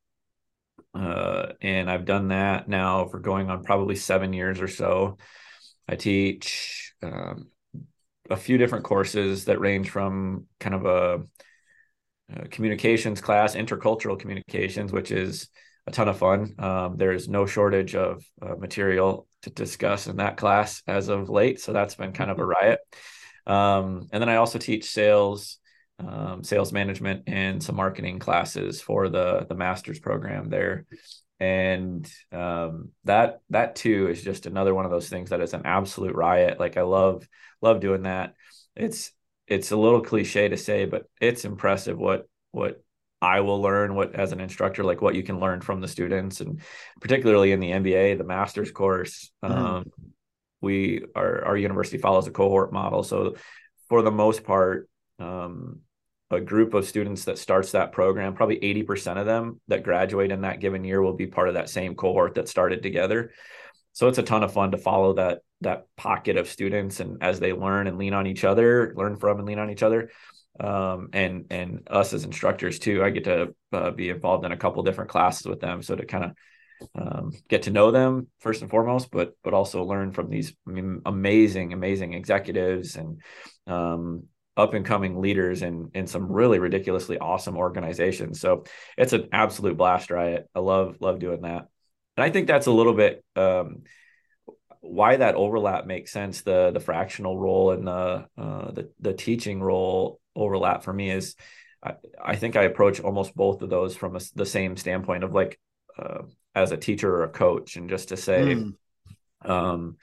[0.94, 5.16] uh, and I've done that now for going on probably seven years or so.
[5.88, 7.48] I teach um,
[8.30, 11.22] a few different courses that range from kind of a,
[12.34, 15.48] a communications class, intercultural communications, which is
[15.86, 16.54] a ton of fun.
[16.58, 21.60] Um, there's no shortage of uh, material to discuss in that class as of late,
[21.60, 22.80] so that's been kind of a riot.
[23.46, 25.58] Um, and then I also teach sales,
[25.98, 30.86] um, sales management, and some marketing classes for the the master's program there.
[31.40, 35.62] And um, that that too is just another one of those things that is an
[35.64, 36.60] absolute riot.
[36.60, 37.26] Like I love
[37.60, 38.34] love doing that.
[38.76, 39.10] It's
[39.46, 42.82] it's a little cliche to say, but it's impressive what what
[43.20, 46.40] I will learn what as an instructor, like what you can learn from the students,
[46.40, 46.60] and
[47.00, 49.30] particularly in the MBA, the master's course.
[49.42, 49.52] Mm-hmm.
[49.52, 49.92] Um,
[50.60, 53.36] we our our university follows a cohort model, so
[53.88, 55.80] for the most part, um,
[56.34, 60.30] a group of students that starts that program, probably eighty percent of them that graduate
[60.30, 63.32] in that given year will be part of that same cohort that started together.
[63.92, 67.40] So it's a ton of fun to follow that that pocket of students and as
[67.40, 70.10] they learn and lean on each other, learn from and lean on each other
[70.60, 73.02] um, and and us as instructors too.
[73.04, 76.04] I get to uh, be involved in a couple different classes with them, so to
[76.04, 76.32] kind of
[76.96, 80.52] um, get to know them first and foremost, but but also learn from these
[81.06, 83.22] amazing, amazing executives and
[83.66, 84.24] um,
[84.56, 88.40] up and coming leaders in in some really ridiculously awesome organizations.
[88.40, 88.64] So
[88.96, 90.48] it's an absolute blast riot.
[90.54, 91.68] I love love doing that,
[92.16, 93.24] and I think that's a little bit.
[93.36, 93.82] Um,
[94.80, 99.62] why that overlap makes sense the the fractional role and the uh, the the teaching
[99.62, 101.36] role overlap for me is
[101.82, 105.32] I, I think I approach almost both of those from a, the same standpoint of
[105.32, 105.58] like
[105.98, 106.22] uh,
[106.54, 108.74] as a teacher or a coach, and just to say, mm.
[109.44, 109.96] um,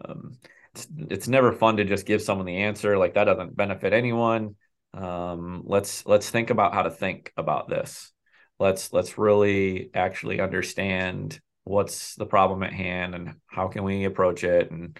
[0.00, 0.38] um,
[0.74, 4.56] it's, it's never fun to just give someone the answer like that doesn't benefit anyone.
[4.94, 8.12] Um, let's let's think about how to think about this.
[8.58, 14.44] Let's let's really actually understand what's the problem at hand and how can we approach
[14.44, 14.98] it and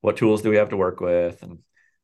[0.00, 1.58] what tools do we have to work with and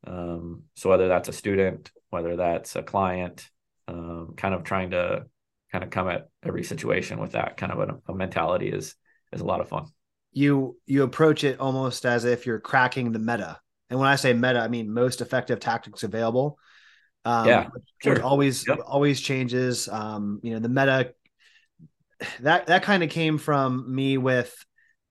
[0.05, 3.49] um, so whether that's a student whether that's a client,
[3.87, 5.25] um, kind of trying to
[5.71, 8.95] kind of come at every situation with that kind of a, a mentality is
[9.33, 9.87] is a lot of fun.
[10.37, 14.33] You you approach it almost as if you're cracking the meta, and when I say
[14.33, 16.59] meta, I mean most effective tactics available.
[17.25, 17.67] Um, yeah,
[18.03, 18.21] sure.
[18.21, 18.79] always yep.
[18.85, 19.87] always changes.
[19.87, 21.13] Um, you know the meta
[22.41, 24.55] that that kind of came from me with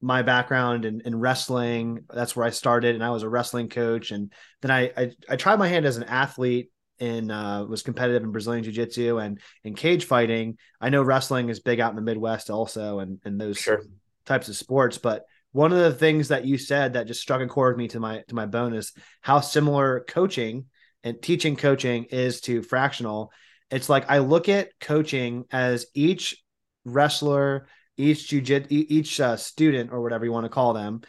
[0.00, 2.04] my background in, in wrestling.
[2.12, 4.12] That's where I started, and I was a wrestling coach.
[4.12, 8.22] And then I, I I tried my hand as an athlete and uh, was competitive
[8.22, 10.58] in Brazilian Jiu Jitsu and in cage fighting.
[10.80, 13.82] I know wrestling is big out in the Midwest also, and and those sure.
[14.26, 14.98] Types of sports.
[14.98, 17.88] But one of the things that you said that just struck a chord with me
[17.88, 20.66] to my to my bone is how similar coaching
[21.02, 23.32] and teaching coaching is to fractional.
[23.70, 26.42] It's like I look at coaching as each
[26.84, 31.00] wrestler, each jiu each uh, student or whatever you want to call them,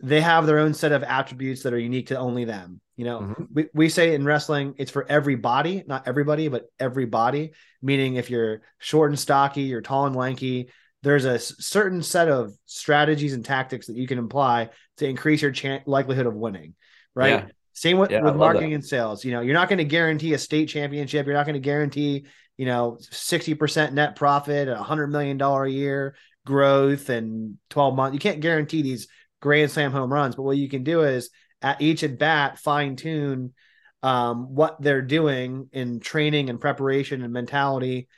[0.00, 2.80] they have their own set of attributes that are unique to only them.
[2.96, 3.44] You know, mm-hmm.
[3.52, 7.52] we, we say in wrestling, it's for every body, not everybody, but every body.
[7.82, 10.70] Meaning, if you're short and stocky, you're tall and lanky,
[11.04, 15.52] there's a certain set of strategies and tactics that you can apply to increase your
[15.86, 16.74] likelihood of winning.
[17.14, 17.30] Right.
[17.30, 17.46] Yeah.
[17.74, 18.76] Same with, yeah, with marketing that.
[18.76, 19.24] and sales.
[19.24, 21.26] You know, you're not going to guarantee a state championship.
[21.26, 25.70] You're not going to guarantee, you know, 60% net profit, a hundred million dollar a
[25.70, 28.14] year growth and 12 months.
[28.14, 29.08] You can't guarantee these
[29.40, 31.30] grand slam home runs, but what you can do is
[31.62, 33.54] at each at bat fine tune
[34.02, 38.08] um, what they're doing in training and preparation and mentality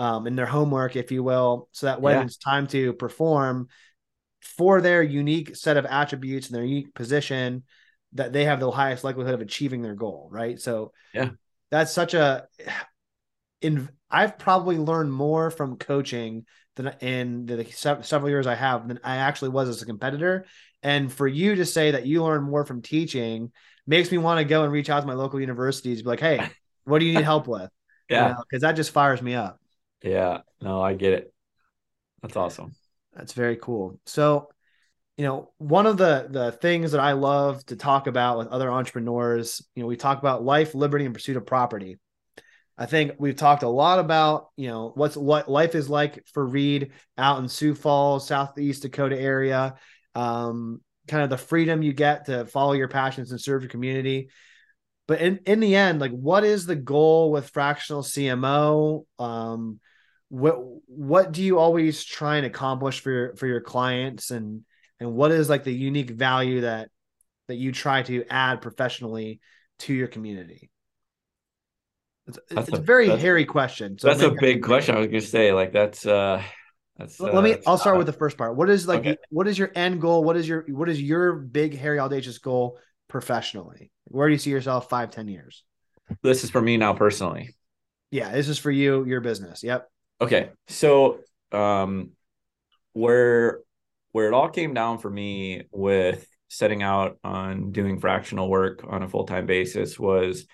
[0.00, 2.24] um, in their homework, if you will, so that when yeah.
[2.24, 3.68] it's time to perform
[4.40, 7.64] for their unique set of attributes and their unique position,
[8.14, 10.58] that they have the highest likelihood of achieving their goal, right?
[10.58, 11.30] So, yeah,
[11.70, 12.46] that's such a.
[13.60, 17.66] In I've probably learned more from coaching than in the
[18.00, 20.46] several years I have than I actually was as a competitor,
[20.82, 23.52] and for you to say that you learn more from teaching
[23.86, 26.40] makes me want to go and reach out to my local universities, be like, hey,
[26.84, 27.68] what do you need help with?
[28.08, 28.28] Yeah.
[28.28, 29.60] Because you know, that just fires me up.
[30.02, 30.40] Yeah.
[30.60, 31.32] No, I get it.
[32.22, 32.74] That's awesome.
[33.14, 33.98] That's very cool.
[34.06, 34.48] So,
[35.16, 38.70] you know, one of the the things that I love to talk about with other
[38.70, 41.98] entrepreneurs, you know, we talk about life, liberty, and pursuit of property.
[42.78, 46.46] I think we've talked a lot about, you know, what's what life is like for
[46.46, 49.76] Reid out in Sioux Falls, Southeast Dakota area
[50.14, 54.28] um, kind of the freedom you get to follow your passions and serve your community.
[55.06, 59.04] But in, in the end, like what is the goal with fractional CMO?
[59.18, 59.80] Um,
[60.30, 64.62] what what do you always try and accomplish for your for your clients and
[64.98, 66.88] and what is like the unique value that
[67.48, 69.40] that you try to add professionally
[69.80, 70.70] to your community?
[72.28, 73.98] It's, it's a, very hairy question.
[73.98, 74.94] So that's a big question.
[74.94, 76.40] I was gonna say, like that's uh
[76.96, 77.56] that's, Let uh, me.
[77.66, 78.56] I'll start with the first part.
[78.56, 79.00] What is like?
[79.00, 79.16] Okay.
[79.30, 80.22] What is your end goal?
[80.22, 83.90] What is your What is your big, hairy, audacious goal professionally?
[84.04, 85.64] Where do you see yourself five, ten years?
[86.22, 87.56] This is for me now personally.
[88.10, 89.64] Yeah, this is for you, your business.
[89.64, 89.88] Yep.
[90.20, 90.50] Okay.
[90.68, 91.20] So
[91.52, 92.10] um
[92.92, 93.60] where
[94.12, 99.02] where it all came down for me with setting out on doing fractional work on
[99.02, 100.46] a full-time basis was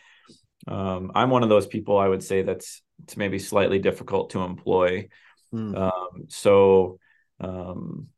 [0.68, 4.40] um, I'm one of those people I would say that's it's maybe slightly difficult to
[4.40, 5.08] employ.
[5.54, 5.76] Mm.
[5.76, 6.98] Um, so
[7.40, 8.08] um,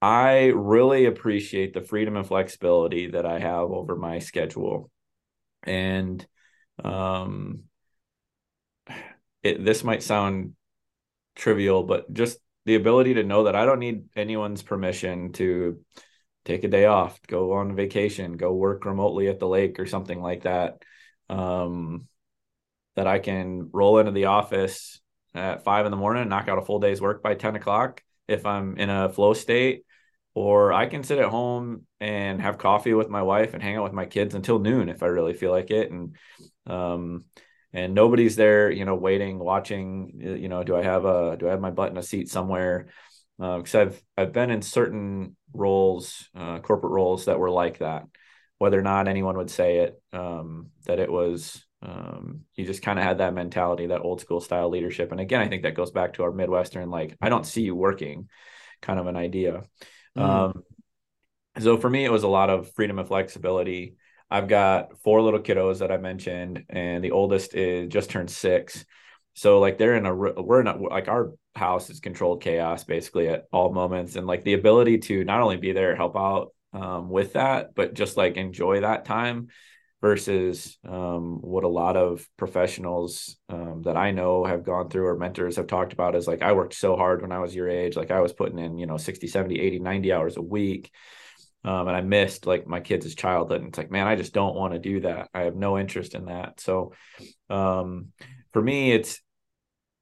[0.00, 4.90] I really appreciate the freedom and flexibility that I have over my schedule.
[5.62, 6.26] And
[6.82, 7.64] um,
[9.44, 10.54] it, this might sound
[11.36, 15.80] trivial, but just the ability to know that I don't need anyone's permission to
[16.44, 20.20] take a day off, go on vacation, go work remotely at the lake or something
[20.20, 20.82] like that.
[21.28, 22.08] Um,
[22.96, 25.00] that I can roll into the office
[25.34, 28.46] at five in the morning knock out a full day's work by 10 o'clock if
[28.46, 29.84] I'm in a flow state
[30.34, 33.84] or I can sit at home and have coffee with my wife and hang out
[33.84, 35.90] with my kids until noon if I really feel like it.
[35.90, 36.16] And
[36.66, 37.24] um,
[37.74, 40.20] and nobody's there, you know, waiting, watching.
[40.20, 42.86] You know, do I have a do I have my butt in a seat somewhere?
[43.36, 48.04] Because uh, I've I've been in certain roles, uh, corporate roles that were like that.
[48.58, 52.98] Whether or not anyone would say it, um, that it was um, you just kind
[52.98, 55.10] of had that mentality, that old school style leadership.
[55.10, 57.74] And again, I think that goes back to our Midwestern, like I don't see you
[57.74, 58.28] working,
[58.80, 59.64] kind of an idea.
[60.16, 60.22] Mm.
[60.22, 60.62] Um,
[61.58, 63.96] so for me, it was a lot of freedom and flexibility.
[64.34, 68.84] I've got four little kiddos that I mentioned, and the oldest is just turned six.
[69.34, 73.28] So like they're in a we're in a like our house is controlled chaos basically
[73.28, 77.10] at all moments, and like the ability to not only be there help out um,
[77.10, 79.50] with that, but just like enjoy that time
[80.00, 85.16] versus um, what a lot of professionals um, that I know have gone through or
[85.16, 87.94] mentors have talked about is like I worked so hard when I was your age.
[87.94, 90.90] Like I was putting in you know 60 70 80 90 hours a week
[91.64, 94.54] um, and I missed like my kids' childhood and it's like man I just don't
[94.54, 96.92] want to do that I have no interest in that so
[97.50, 98.08] um,
[98.52, 99.20] for me it's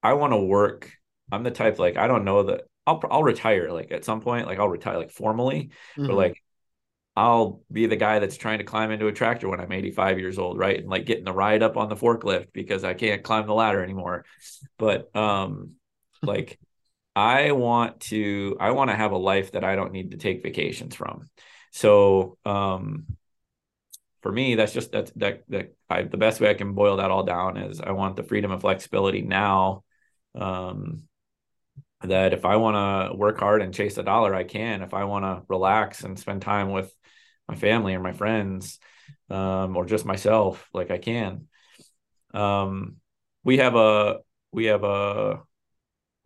[0.03, 0.90] I want to work
[1.31, 4.46] I'm the type like I don't know that I'll I'll retire like at some point
[4.46, 6.07] like I'll retire like formally mm-hmm.
[6.07, 6.42] but like
[7.14, 10.38] I'll be the guy that's trying to climb into a tractor when I'm 85 years
[10.38, 10.79] old, right?
[10.79, 13.85] And like getting the ride up on the forklift because I can't climb the ladder
[13.85, 14.25] anymore.
[14.79, 15.72] But um
[16.22, 16.59] like
[17.14, 20.42] I want to I want to have a life that I don't need to take
[20.42, 21.29] vacations from.
[21.72, 23.06] So um
[24.22, 27.24] for me that's just that that I the best way I can boil that all
[27.24, 29.85] down is I want the freedom and flexibility now
[30.35, 31.02] um
[32.02, 34.82] that if I want to work hard and chase a dollar, I can.
[34.82, 36.92] If I want to relax and spend time with
[37.48, 38.78] my family or my friends
[39.30, 41.48] um, or just myself like i can
[42.35, 42.96] um,
[43.44, 44.20] we have a
[44.52, 45.42] we have a,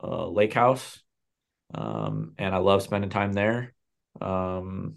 [0.01, 1.01] a lake house
[1.75, 3.75] um, and i love spending time there
[4.21, 4.97] um,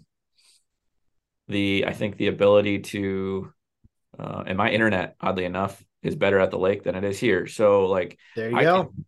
[1.50, 3.52] the i think the ability to
[4.18, 7.46] uh, and my internet oddly enough is better at the lake than it is here.
[7.46, 8.84] So like there you I go.
[8.84, 9.04] can,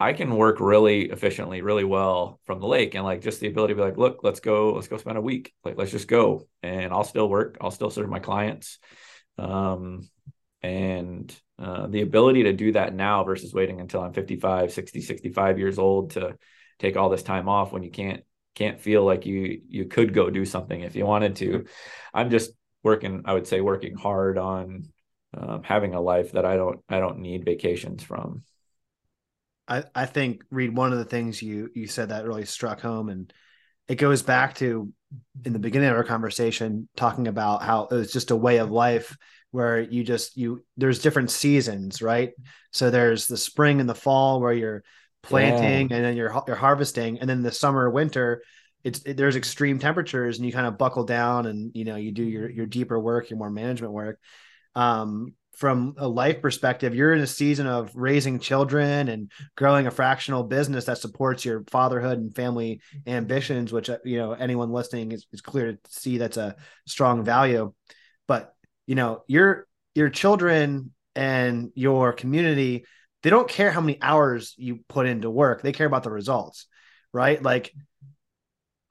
[0.00, 3.74] I can work really efficiently, really well from the lake, and like just the ability
[3.74, 6.48] to be like, look, let's go, let's go spend a week, like let's just go,
[6.62, 8.78] and I'll still work, I'll still serve my clients,
[9.38, 10.08] um,
[10.60, 15.58] and uh, the ability to do that now versus waiting until I'm 55, 60, 65
[15.58, 16.36] years old to
[16.80, 20.30] take all this time off when you can't can't feel like you you could go
[20.30, 21.64] do something if you wanted to.
[22.12, 24.88] I'm just working, I would say, working hard on
[25.36, 28.42] um, having a life that I don't I don't need vacations from.
[29.68, 33.08] I, I think Reid one of the things you you said that really struck home
[33.08, 33.32] and
[33.88, 34.92] it goes back to
[35.44, 38.70] in the beginning of our conversation talking about how it was just a way of
[38.70, 39.16] life
[39.50, 42.32] where you just you there's different seasons right
[42.72, 44.82] so there's the spring and the fall where you're
[45.22, 45.96] planting yeah.
[45.96, 48.42] and then you're you're harvesting and then the summer winter
[48.82, 52.10] it's it, there's extreme temperatures and you kind of buckle down and you know you
[52.10, 54.18] do your your deeper work your more management work
[54.74, 59.90] um from a life perspective, you're in a season of raising children and growing a
[59.90, 65.12] fractional business that supports your fatherhood and family ambitions, which, uh, you know, anyone listening
[65.12, 67.72] is, is clear to see that's a strong value.
[68.26, 68.54] But,
[68.86, 72.86] you know, your, your children and your community,
[73.22, 75.62] they don't care how many hours you put into work.
[75.62, 76.66] They care about the results,
[77.12, 77.42] right?
[77.42, 77.72] Like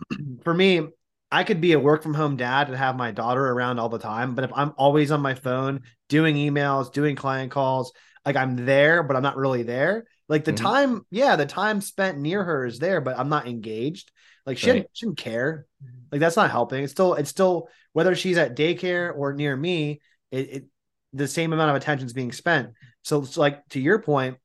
[0.43, 0.87] for me,
[1.31, 3.99] I could be a work from home dad and have my daughter around all the
[3.99, 7.93] time, but if I'm always on my phone doing emails, doing client calls,
[8.25, 10.05] like I'm there, but I'm not really there.
[10.27, 10.65] Like the mm-hmm.
[10.65, 14.11] time, yeah, the time spent near her is there, but I'm not engaged.
[14.45, 14.89] Like she, right.
[14.93, 15.65] shouldn't care.
[16.11, 16.83] Like that's not helping.
[16.83, 20.01] It's still, it's still whether she's at daycare or near me,
[20.31, 20.65] it, it
[21.13, 22.69] the same amount of attention is being spent.
[23.03, 24.37] So it's like to your point,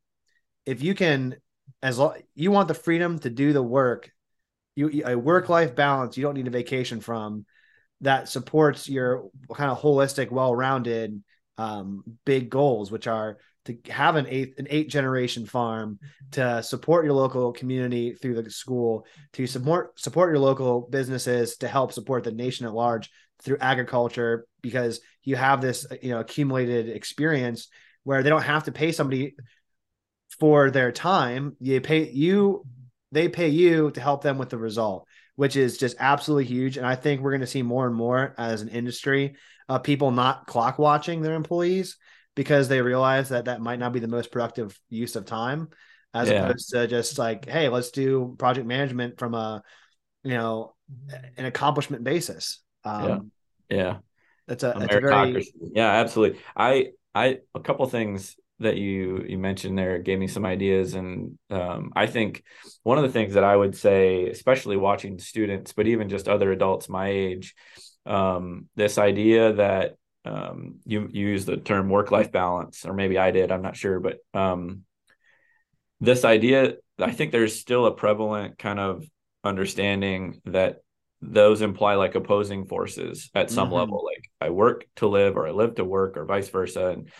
[0.64, 1.36] if you can,
[1.82, 4.10] as long you want the freedom to do the work
[4.76, 7.44] you a work life balance you don't need a vacation from
[8.02, 11.22] that supports your kind of holistic, well-rounded
[11.58, 15.98] um, big goals, which are to have an eighth an eight generation farm
[16.32, 21.66] to support your local community through the school to support support your local businesses to
[21.66, 23.10] help support the nation at large
[23.42, 27.68] through agriculture because you have this you know accumulated experience
[28.06, 29.34] where they don't have to pay somebody
[30.38, 31.56] for their time.
[31.60, 32.64] You pay you
[33.12, 36.76] they pay you to help them with the result which is just absolutely huge.
[36.78, 39.36] And i think we're going to see more and more as an industry
[39.68, 41.96] uh, people not clock watching their employees
[42.34, 45.68] because they realize that that might not be the most productive use of time
[46.14, 46.44] as yeah.
[46.44, 49.62] opposed to just like hey let's do project management from a
[50.22, 50.74] you know
[51.36, 52.60] an accomplishment basis.
[52.84, 53.30] Um,
[53.68, 53.76] yeah.
[53.76, 53.96] yeah
[54.46, 56.40] that's a, that's a very yeah absolutely.
[56.56, 61.38] I i a couple things that you you mentioned there gave me some ideas and
[61.50, 62.42] um, i think
[62.82, 66.52] one of the things that i would say especially watching students but even just other
[66.52, 67.54] adults my age
[68.06, 69.96] um, this idea that
[70.26, 73.76] um, you, you use the term work life balance, or maybe I did, I'm not
[73.76, 74.82] sure, but um,
[76.00, 79.04] this idea, I think there's still a prevalent kind of
[79.44, 80.82] understanding that
[81.22, 83.76] those imply like opposing forces at some mm-hmm.
[83.76, 84.04] level.
[84.04, 86.88] Like I work to live, or I live to work, or vice versa.
[86.88, 87.10] And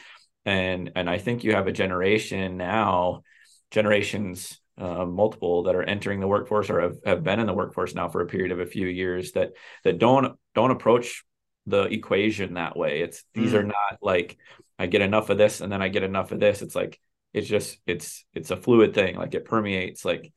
[0.44, 3.22] and and I think you have a generation now,
[3.70, 7.94] generations uh, multiple that are entering the workforce or have, have been in the workforce
[7.94, 9.52] now for a period of a few years that
[9.84, 11.24] that don't don't approach
[11.66, 13.00] the equation that way.
[13.00, 13.60] It's these mm.
[13.60, 14.36] are not like
[14.78, 16.62] I get enough of this and then I get enough of this.
[16.62, 17.00] It's like
[17.32, 19.16] it's just it's it's a fluid thing.
[19.16, 20.04] Like it permeates.
[20.04, 20.32] Like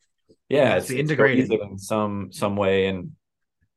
[0.47, 2.87] yeah, it's, it's integrated in some some way.
[2.87, 3.11] And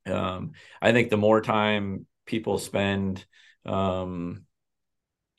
[0.06, 3.24] um, I think the more time people spend
[3.66, 4.44] um,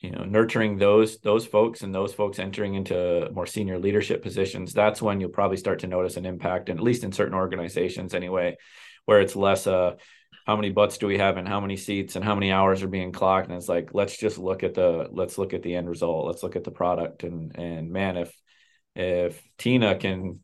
[0.00, 4.74] you know nurturing those those folks and those folks entering into more senior leadership positions
[4.74, 8.12] that's when you'll probably start to notice an impact and at least in certain organizations
[8.12, 8.54] anyway
[9.06, 9.94] where it's less uh
[10.46, 12.88] how many butts do we have and how many seats and how many hours are
[12.88, 15.88] being clocked and it's like let's just look at the let's look at the end
[15.88, 16.26] result.
[16.26, 18.32] Let's look at the product and and man if
[18.94, 20.40] if tina can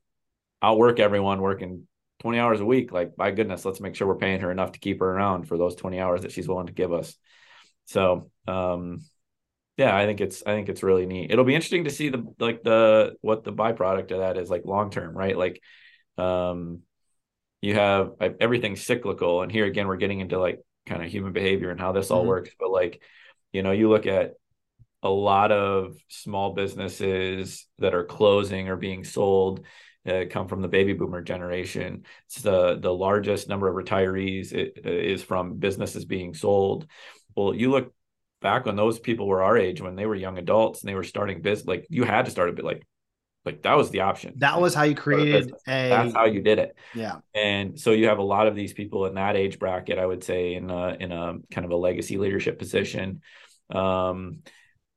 [0.62, 1.86] outwork everyone working
[2.20, 4.78] 20 hours a week like my goodness let's make sure we're paying her enough to
[4.78, 7.16] keep her around for those 20 hours that she's willing to give us.
[7.86, 9.02] So um
[9.76, 11.30] yeah i think it's i think it's really neat.
[11.30, 14.64] It'll be interesting to see the like the what the byproduct of that is like
[14.64, 15.36] long term right?
[15.36, 15.60] Like
[16.18, 16.80] um
[17.62, 21.70] you have everything's cyclical and here again we're getting into like kind of human behavior
[21.70, 22.28] and how this all mm-hmm.
[22.28, 23.02] works but like
[23.52, 24.32] you know you look at
[25.02, 29.64] a lot of small businesses that are closing or being sold
[30.06, 34.78] uh, come from the baby boomer generation it's the the largest number of retirees it,
[34.84, 36.86] is from businesses being sold
[37.36, 37.92] well you look
[38.40, 41.04] back when those people were our age when they were young adults and they were
[41.04, 42.86] starting business like you had to start a bit like
[43.44, 44.34] like that was the option.
[44.36, 45.88] That was how you created a.
[45.88, 46.76] That's how you did it.
[46.94, 47.16] Yeah.
[47.34, 50.22] And so you have a lot of these people in that age bracket, I would
[50.22, 53.22] say, in a, in a kind of a legacy leadership position.
[53.70, 54.40] Um,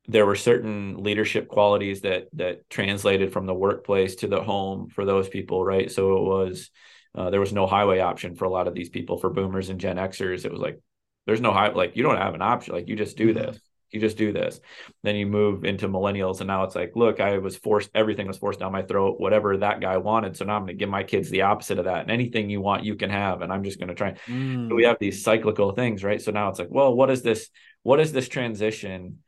[0.07, 5.05] there were certain leadership qualities that that translated from the workplace to the home for
[5.05, 5.91] those people, right?
[5.91, 6.69] So it was
[7.15, 9.17] uh, there was no highway option for a lot of these people.
[9.17, 10.79] For Boomers and Gen Xers, it was like
[11.25, 12.73] there's no high like you don't have an option.
[12.73, 13.45] Like you just do mm-hmm.
[13.45, 13.59] this
[13.93, 14.59] you just do this
[15.03, 18.37] then you move into millennials and now it's like look i was forced everything was
[18.37, 21.03] forced down my throat whatever that guy wanted so now i'm going to give my
[21.03, 23.79] kids the opposite of that and anything you want you can have and i'm just
[23.79, 24.67] going to try mm.
[24.67, 27.49] so we have these cyclical things right so now it's like well what is this
[27.83, 29.19] what is this transition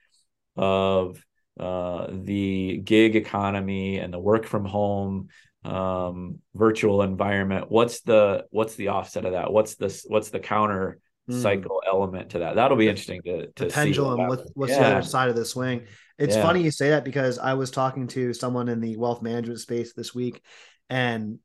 [0.55, 1.23] of
[1.59, 5.29] uh, the gig economy and the work from home
[5.63, 10.99] um, virtual environment what's the what's the offset of that what's this what's the counter
[11.29, 11.41] mm.
[11.41, 12.55] cycle element to that.
[12.55, 14.27] That'll be interesting to, to the pendulum.
[14.27, 14.89] What what's yeah.
[14.89, 15.85] the other side of the swing?
[16.17, 16.41] It's yeah.
[16.41, 19.93] funny you say that because I was talking to someone in the wealth management space
[19.93, 20.41] this week,
[20.89, 21.39] and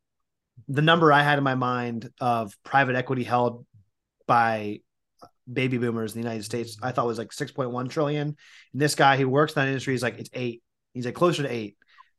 [0.69, 3.67] the number I had in my mind of private equity held
[4.27, 4.81] by
[5.51, 8.28] baby boomers in the United States, I thought was like 6.1 trillion.
[8.28, 8.36] And
[8.82, 10.62] this guy who works in that industry is like, it's eight.
[10.95, 11.76] He's like closer to eight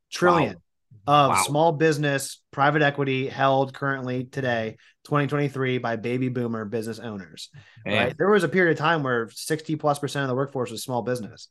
[0.09, 0.53] trillion.
[0.53, 0.61] Wow
[1.07, 1.43] of wow.
[1.43, 7.49] small business private equity held currently today 2023 by baby boomer business owners
[7.85, 8.07] Man.
[8.07, 10.83] right there was a period of time where 60 plus percent of the workforce was
[10.83, 11.47] small business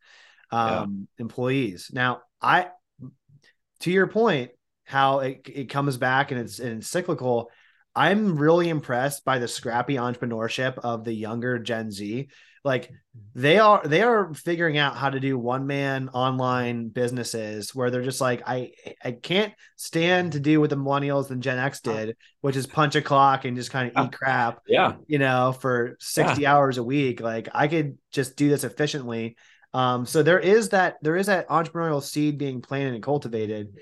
[0.52, 1.22] um, yeah.
[1.22, 2.68] employees now i
[3.80, 4.50] to your point
[4.84, 7.50] how it, it comes back and it's, and it's cyclical
[7.94, 12.28] i'm really impressed by the scrappy entrepreneurship of the younger gen z.
[12.62, 12.90] Like
[13.34, 18.02] they are they are figuring out how to do one man online businesses where they're
[18.02, 18.72] just like i
[19.02, 22.96] i can't stand to do what the millennials and gen x did which is punch
[22.96, 24.94] a clock and just kind of eat crap yeah.
[25.06, 26.54] you know for 60 yeah.
[26.54, 27.20] hours a week.
[27.20, 29.36] Like i could just do this efficiently.
[29.72, 33.74] Um so there is that there is that entrepreneurial seed being planted and cultivated.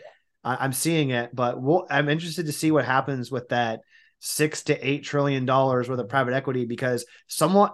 [0.45, 3.81] I, am seeing it but we'll, i'm interested to see what happens with that
[4.21, 7.71] six to eight trillion dollars worth of private equity because someone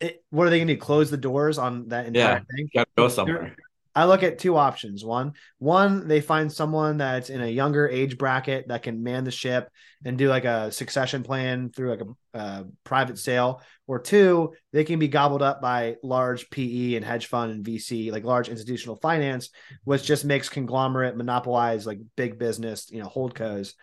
[0.00, 2.56] it, what are they going to close the doors on that entire Yeah.
[2.56, 2.68] thing?
[2.74, 3.54] Got to go somewhere.
[3.94, 5.04] I look at two options.
[5.04, 9.30] One, one they find someone that's in a younger age bracket that can man the
[9.30, 9.68] ship
[10.02, 13.60] and do like a succession plan through like a uh, private sale.
[13.86, 18.10] Or two, they can be gobbled up by large PE and hedge fund and VC,
[18.10, 19.50] like large institutional finance,
[19.84, 23.74] which just makes conglomerate monopolize like big business, you know, holdcos.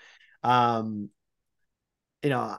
[0.41, 1.10] Um,
[2.24, 2.57] you know,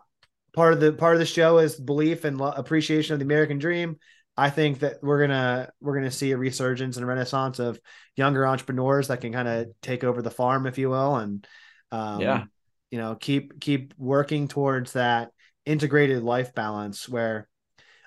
[0.54, 3.58] part of the part of the show is belief and lo- appreciation of the American
[3.58, 3.98] dream.
[4.36, 7.78] I think that we're gonna we're gonna see a resurgence and renaissance of
[8.16, 11.46] younger entrepreneurs that can kind of take over the farm, if you will, and
[11.92, 12.44] um, Yeah.
[12.90, 15.30] you know keep keep working towards that
[15.66, 17.48] integrated life balance where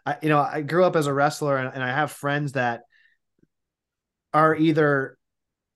[0.06, 2.82] I you know I grew up as a wrestler and, and I have friends that
[4.34, 5.18] are either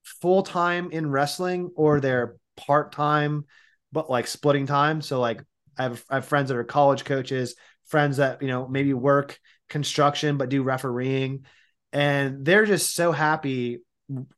[0.02, 3.44] full time in wrestling or they're part time,
[3.92, 5.00] but like splitting time.
[5.02, 5.42] So like
[5.78, 7.54] I have I have friends that are college coaches,
[7.86, 11.44] friends that you know maybe work construction but do refereeing,
[11.92, 13.80] and they're just so happy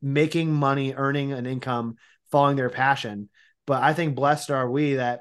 [0.03, 1.97] making money, earning an income,
[2.31, 3.29] following their passion.
[3.67, 5.21] But I think blessed are we that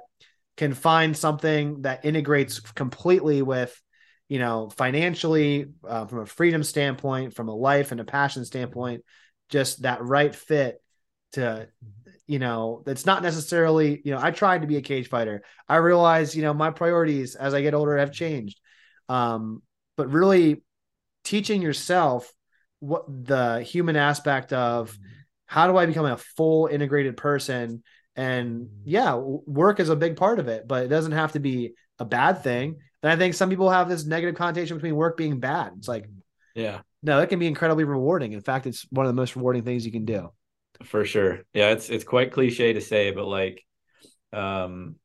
[0.58, 3.80] can find something that integrates completely with
[4.28, 9.04] you know financially uh, from a freedom standpoint from a life and a passion standpoint
[9.50, 10.82] just that right fit
[11.32, 11.68] to
[12.30, 15.42] you know it's not necessarily you know i tried to be a cage fighter.
[15.68, 18.62] I realize you know my priorities as i get older have changed.
[19.10, 19.64] Um
[19.98, 20.64] but really
[21.24, 22.32] teaching yourself
[22.80, 25.10] what the human aspect of mm-hmm.
[25.48, 27.82] how do i become a full integrated person?
[28.16, 28.82] And mm-hmm.
[28.86, 32.06] yeah work is a big part of it but it doesn't have to be a
[32.06, 32.78] bad thing.
[33.02, 35.74] And i think some people have this negative connotation between work being bad.
[35.80, 36.20] It's like mm-hmm.
[36.54, 36.82] Yeah.
[37.02, 38.34] no it can be incredibly rewarding.
[38.34, 40.30] In fact it's one of the most rewarding things you can do
[40.86, 41.42] For sure.
[41.54, 43.66] Yeah, it's it's quite cliche to say, but like
[44.34, 44.98] um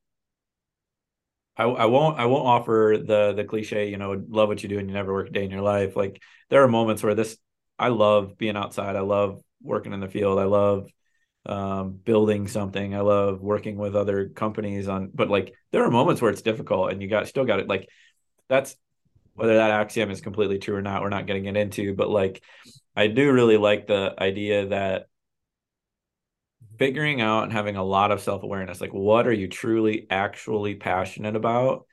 [1.57, 4.79] I, I won't I won't offer the the cliche, you know, love what you do
[4.79, 5.97] and you never work a day in your life.
[5.97, 6.21] Like
[6.51, 7.39] there are moments where this
[7.79, 8.97] I love being outside.
[8.97, 10.39] I love working in the field.
[10.39, 10.89] I love
[11.47, 12.95] um building something.
[12.95, 16.93] I love working with other companies on but like there are moments where it's difficult
[16.93, 17.89] and you got still got it like
[18.49, 18.77] that's
[19.35, 22.43] whether that axiom is completely true or not, we're not getting it into, but like
[22.97, 25.07] I do really like the idea that
[26.79, 31.37] figuring out and having a lot of self-awareness like what are you truly actually passionate
[31.37, 31.87] about?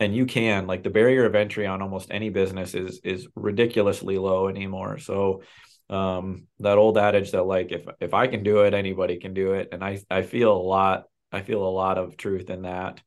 [0.00, 4.18] And you can like the barrier of entry on almost any business is is ridiculously
[4.18, 4.98] low anymore.
[4.98, 5.42] So
[5.90, 9.52] um that old adage that like if if i can do it anybody can do
[9.52, 9.68] it.
[9.72, 13.00] And i i feel a lot i feel a lot of truth in that.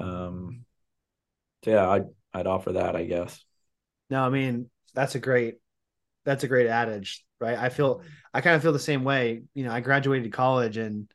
[0.00, 0.64] Um
[1.64, 3.44] so yeah i'd i'd offer that i guess.
[4.08, 5.59] No, I mean that's a great
[6.24, 7.58] that's a great adage, right?
[7.58, 8.02] I feel
[8.32, 9.42] I kind of feel the same way.
[9.54, 11.10] You know, I graduated college and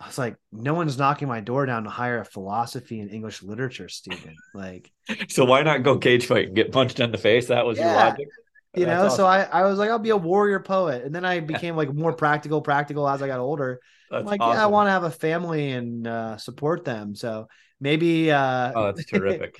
[0.00, 3.42] I was like, no one's knocking my door down to hire a philosophy and English
[3.42, 4.36] literature student.
[4.54, 4.90] Like,
[5.28, 7.92] so why not go cage fight and get punched in the face that was your
[7.92, 8.28] logic
[8.74, 9.26] you That's know, so.
[9.26, 11.04] I, I was like, I'll be a warrior poet.
[11.04, 13.80] And then I became like more practical, practical as I got older.
[14.12, 17.14] I'm That's like, yeah, I want to have a family and uh, support them.
[17.14, 17.48] So
[17.80, 19.56] maybe uh oh that's terrific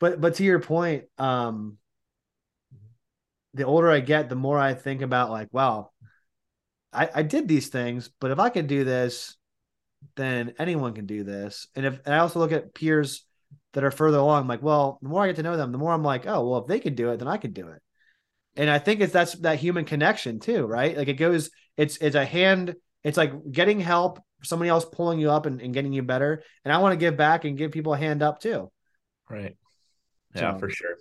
[0.00, 1.78] but but to your point, um,
[3.54, 5.90] the older I get, the more I think about like, wow,
[6.92, 9.36] I, I did these things, but if I could do this,
[10.16, 11.66] then anyone can do this.
[11.74, 13.24] And if and I also look at peers
[13.72, 15.78] that are further along, I'm like, well, the more I get to know them, the
[15.78, 17.82] more I'm like, oh, well, if they can do it, then I can do it.
[18.56, 20.96] And I think it's that's that human connection too, right?
[20.96, 25.30] Like it goes, it's it's a hand, it's like getting help, somebody else pulling you
[25.30, 26.42] up and, and getting you better.
[26.64, 28.70] And I want to give back and give people a hand up too.
[29.28, 29.56] Right.
[30.34, 30.96] Yeah, So- for sure.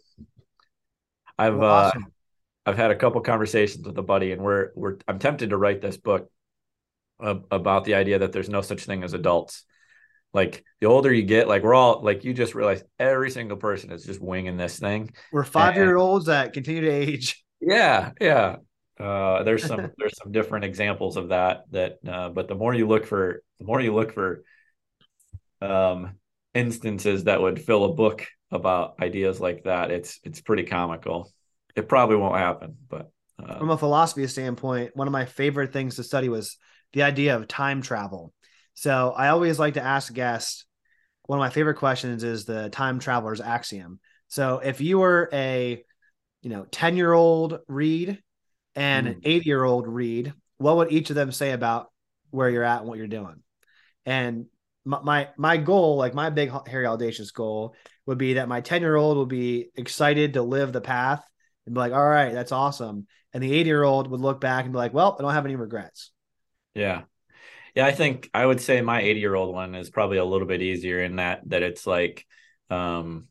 [1.38, 2.14] I've Well, uh awesome.
[2.66, 5.82] I've had a couple conversations with a buddy and we're we're I'm tempted to write
[5.82, 6.30] this book
[7.20, 9.64] about the idea that there's no such thing as adults.
[10.34, 13.92] Like the older you get, like we're all like you just realize every single person
[13.92, 15.12] is just winging this thing.
[15.32, 17.44] We're five year olds that continue to age.
[17.62, 18.58] Yeah, yeah.
[19.00, 22.88] Uh there's some there's some different examples of that that uh but the more you
[22.88, 24.44] look for the more you look for
[25.62, 26.16] um
[26.54, 31.32] instances that would fill a book about ideas like that, it's it's pretty comical.
[31.76, 33.12] It probably won't happen, but
[33.44, 36.58] uh, From a philosophy standpoint, one of my favorite things to study was
[36.94, 38.34] the idea of time travel.
[38.76, 40.66] So I always like to ask guests.
[41.26, 44.00] One of my favorite questions is the time traveler's axiom.
[44.28, 45.84] So if you were a,
[46.42, 48.22] you know, ten year old Reid
[48.76, 49.22] and an Mm.
[49.24, 51.92] eight year old Reid, what would each of them say about
[52.32, 53.42] where you're at and what you're doing?
[54.06, 54.48] And
[54.86, 58.82] my my, my goal, like my big hairy audacious goal, would be that my ten
[58.82, 61.24] year old will be excited to live the path
[61.66, 63.08] and be like, all right, that's awesome.
[63.34, 65.46] And the 80 year old would look back and be like, well, I don't have
[65.46, 66.12] any regrets.
[66.74, 67.04] Yeah.
[67.76, 70.48] Yeah, I think I would say my 80 year old one is probably a little
[70.48, 72.26] bit easier in that that it's like
[72.70, 73.28] um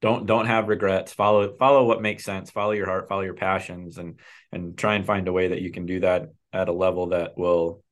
[0.00, 3.98] don't don't have regrets follow follow what makes sense follow your heart follow your passions
[3.98, 4.20] and
[4.52, 7.36] and try and find a way that you can do that at a level that
[7.36, 7.82] will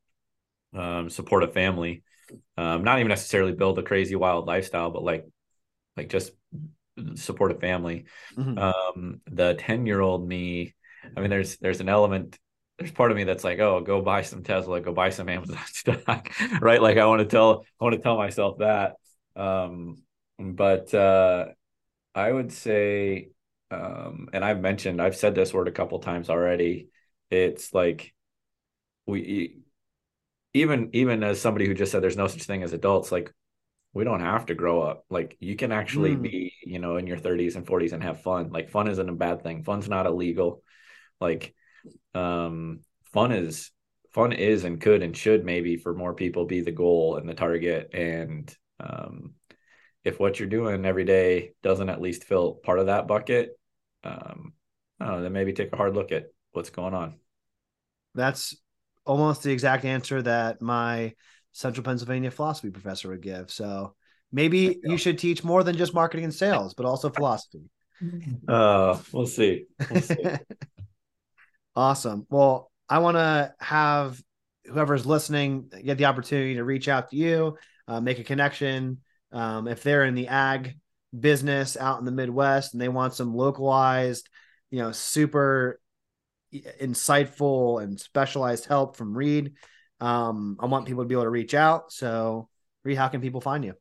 [0.74, 2.02] um, support a family
[2.56, 5.26] um, not even necessarily build a crazy wild lifestyle but like
[5.96, 6.32] like just
[7.14, 8.05] support a family
[8.36, 8.59] mm-hmm.
[8.59, 10.74] um, the 10 year old me
[11.16, 12.38] i mean there's there's an element
[12.78, 15.59] there's part of me that's like oh go buy some tesla go buy some amazon
[15.66, 16.30] stock
[16.61, 18.95] right like i want to tell i want to tell myself that
[19.36, 19.97] um
[20.38, 21.47] but uh
[22.14, 23.30] I would say,
[23.70, 26.88] um, and I've mentioned, I've said this word a couple times already.
[27.30, 28.14] It's like
[29.07, 29.59] we,
[30.53, 33.34] even even as somebody who just said there's no such thing as adults, like
[33.95, 35.05] we don't have to grow up.
[35.09, 36.22] Like you can actually mm.
[36.22, 38.51] be, you know, in your 30s and 40s and have fun.
[38.51, 39.62] Like fun isn't a bad thing.
[39.62, 40.62] Fun's not illegal.
[41.20, 41.55] Like,
[42.14, 42.80] um,
[43.12, 43.70] fun is
[44.12, 47.34] fun is and could and should maybe for more people be the goal and the
[47.34, 49.34] target and um
[50.05, 53.59] if what you're doing every day doesn't at least fill part of that bucket,
[54.05, 54.53] um,
[55.01, 57.14] I don't know, then maybe take a hard look at what's going on.
[58.14, 58.55] That's
[59.07, 61.14] almost the exact answer that my
[61.55, 63.50] Central Pennsylvania philosophy professor would give.
[63.50, 63.94] So
[64.32, 67.62] maybe you should teach more than just marketing and sales, but also philosophy.
[68.48, 69.64] Uh, we'll see.
[69.88, 70.16] We'll see.
[71.76, 72.26] awesome.
[72.28, 74.20] Well, I want to have
[74.66, 78.98] whoever's listening get the opportunity to reach out to you, uh, make a connection,
[79.32, 80.76] um, if they're in the ag
[81.18, 84.28] business out in the Midwest and they want some localized,
[84.70, 85.80] you know, super
[86.52, 89.52] insightful and specialized help from Reid,
[90.05, 91.92] um, I want people to be able to reach out.
[91.92, 92.48] So,
[92.84, 93.74] Reid, how can people find you?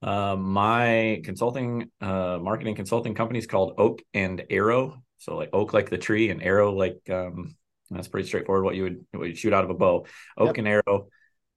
[0.00, 5.02] Uh, my consulting, uh, marketing consulting company is called Oak and Arrow.
[5.18, 7.56] So, like oak, like the tree, and arrow, like um,
[7.90, 8.64] that's pretty straightforward.
[8.64, 10.06] What you would, what you shoot out of a bow.
[10.36, 10.58] Oak yep.
[10.58, 11.08] and Arrow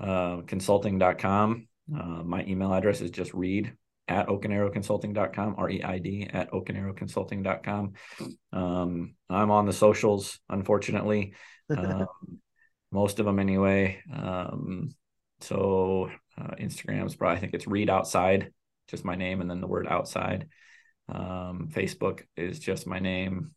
[0.01, 1.67] uh, consulting.com.
[1.95, 3.73] Uh, my email address is just reid
[4.07, 7.93] at oakandarrowconsulting.com, R-E-I-D at oakandarrowconsulting.com.
[8.51, 11.33] Um, I'm on the socials, unfortunately.
[11.71, 12.05] Um,
[12.91, 14.01] most of them anyway.
[14.13, 14.89] Um,
[15.39, 18.51] so uh, Instagram's probably, I think it's Reid outside,
[18.89, 20.47] just my name and then the word outside.
[21.09, 23.51] Um, Facebook is just my name.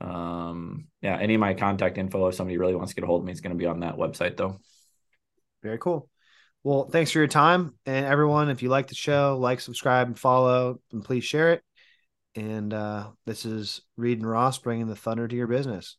[0.00, 3.22] Um, yeah, any of my contact info, if somebody really wants to get a hold
[3.22, 4.58] of me, it's going to be on that website though.
[5.62, 6.08] Very cool.
[6.62, 7.74] Well, thanks for your time.
[7.86, 11.62] And everyone, if you like the show, like, subscribe, and follow, and please share it.
[12.34, 15.96] And uh, this is Reid and Ross bringing the thunder to your business.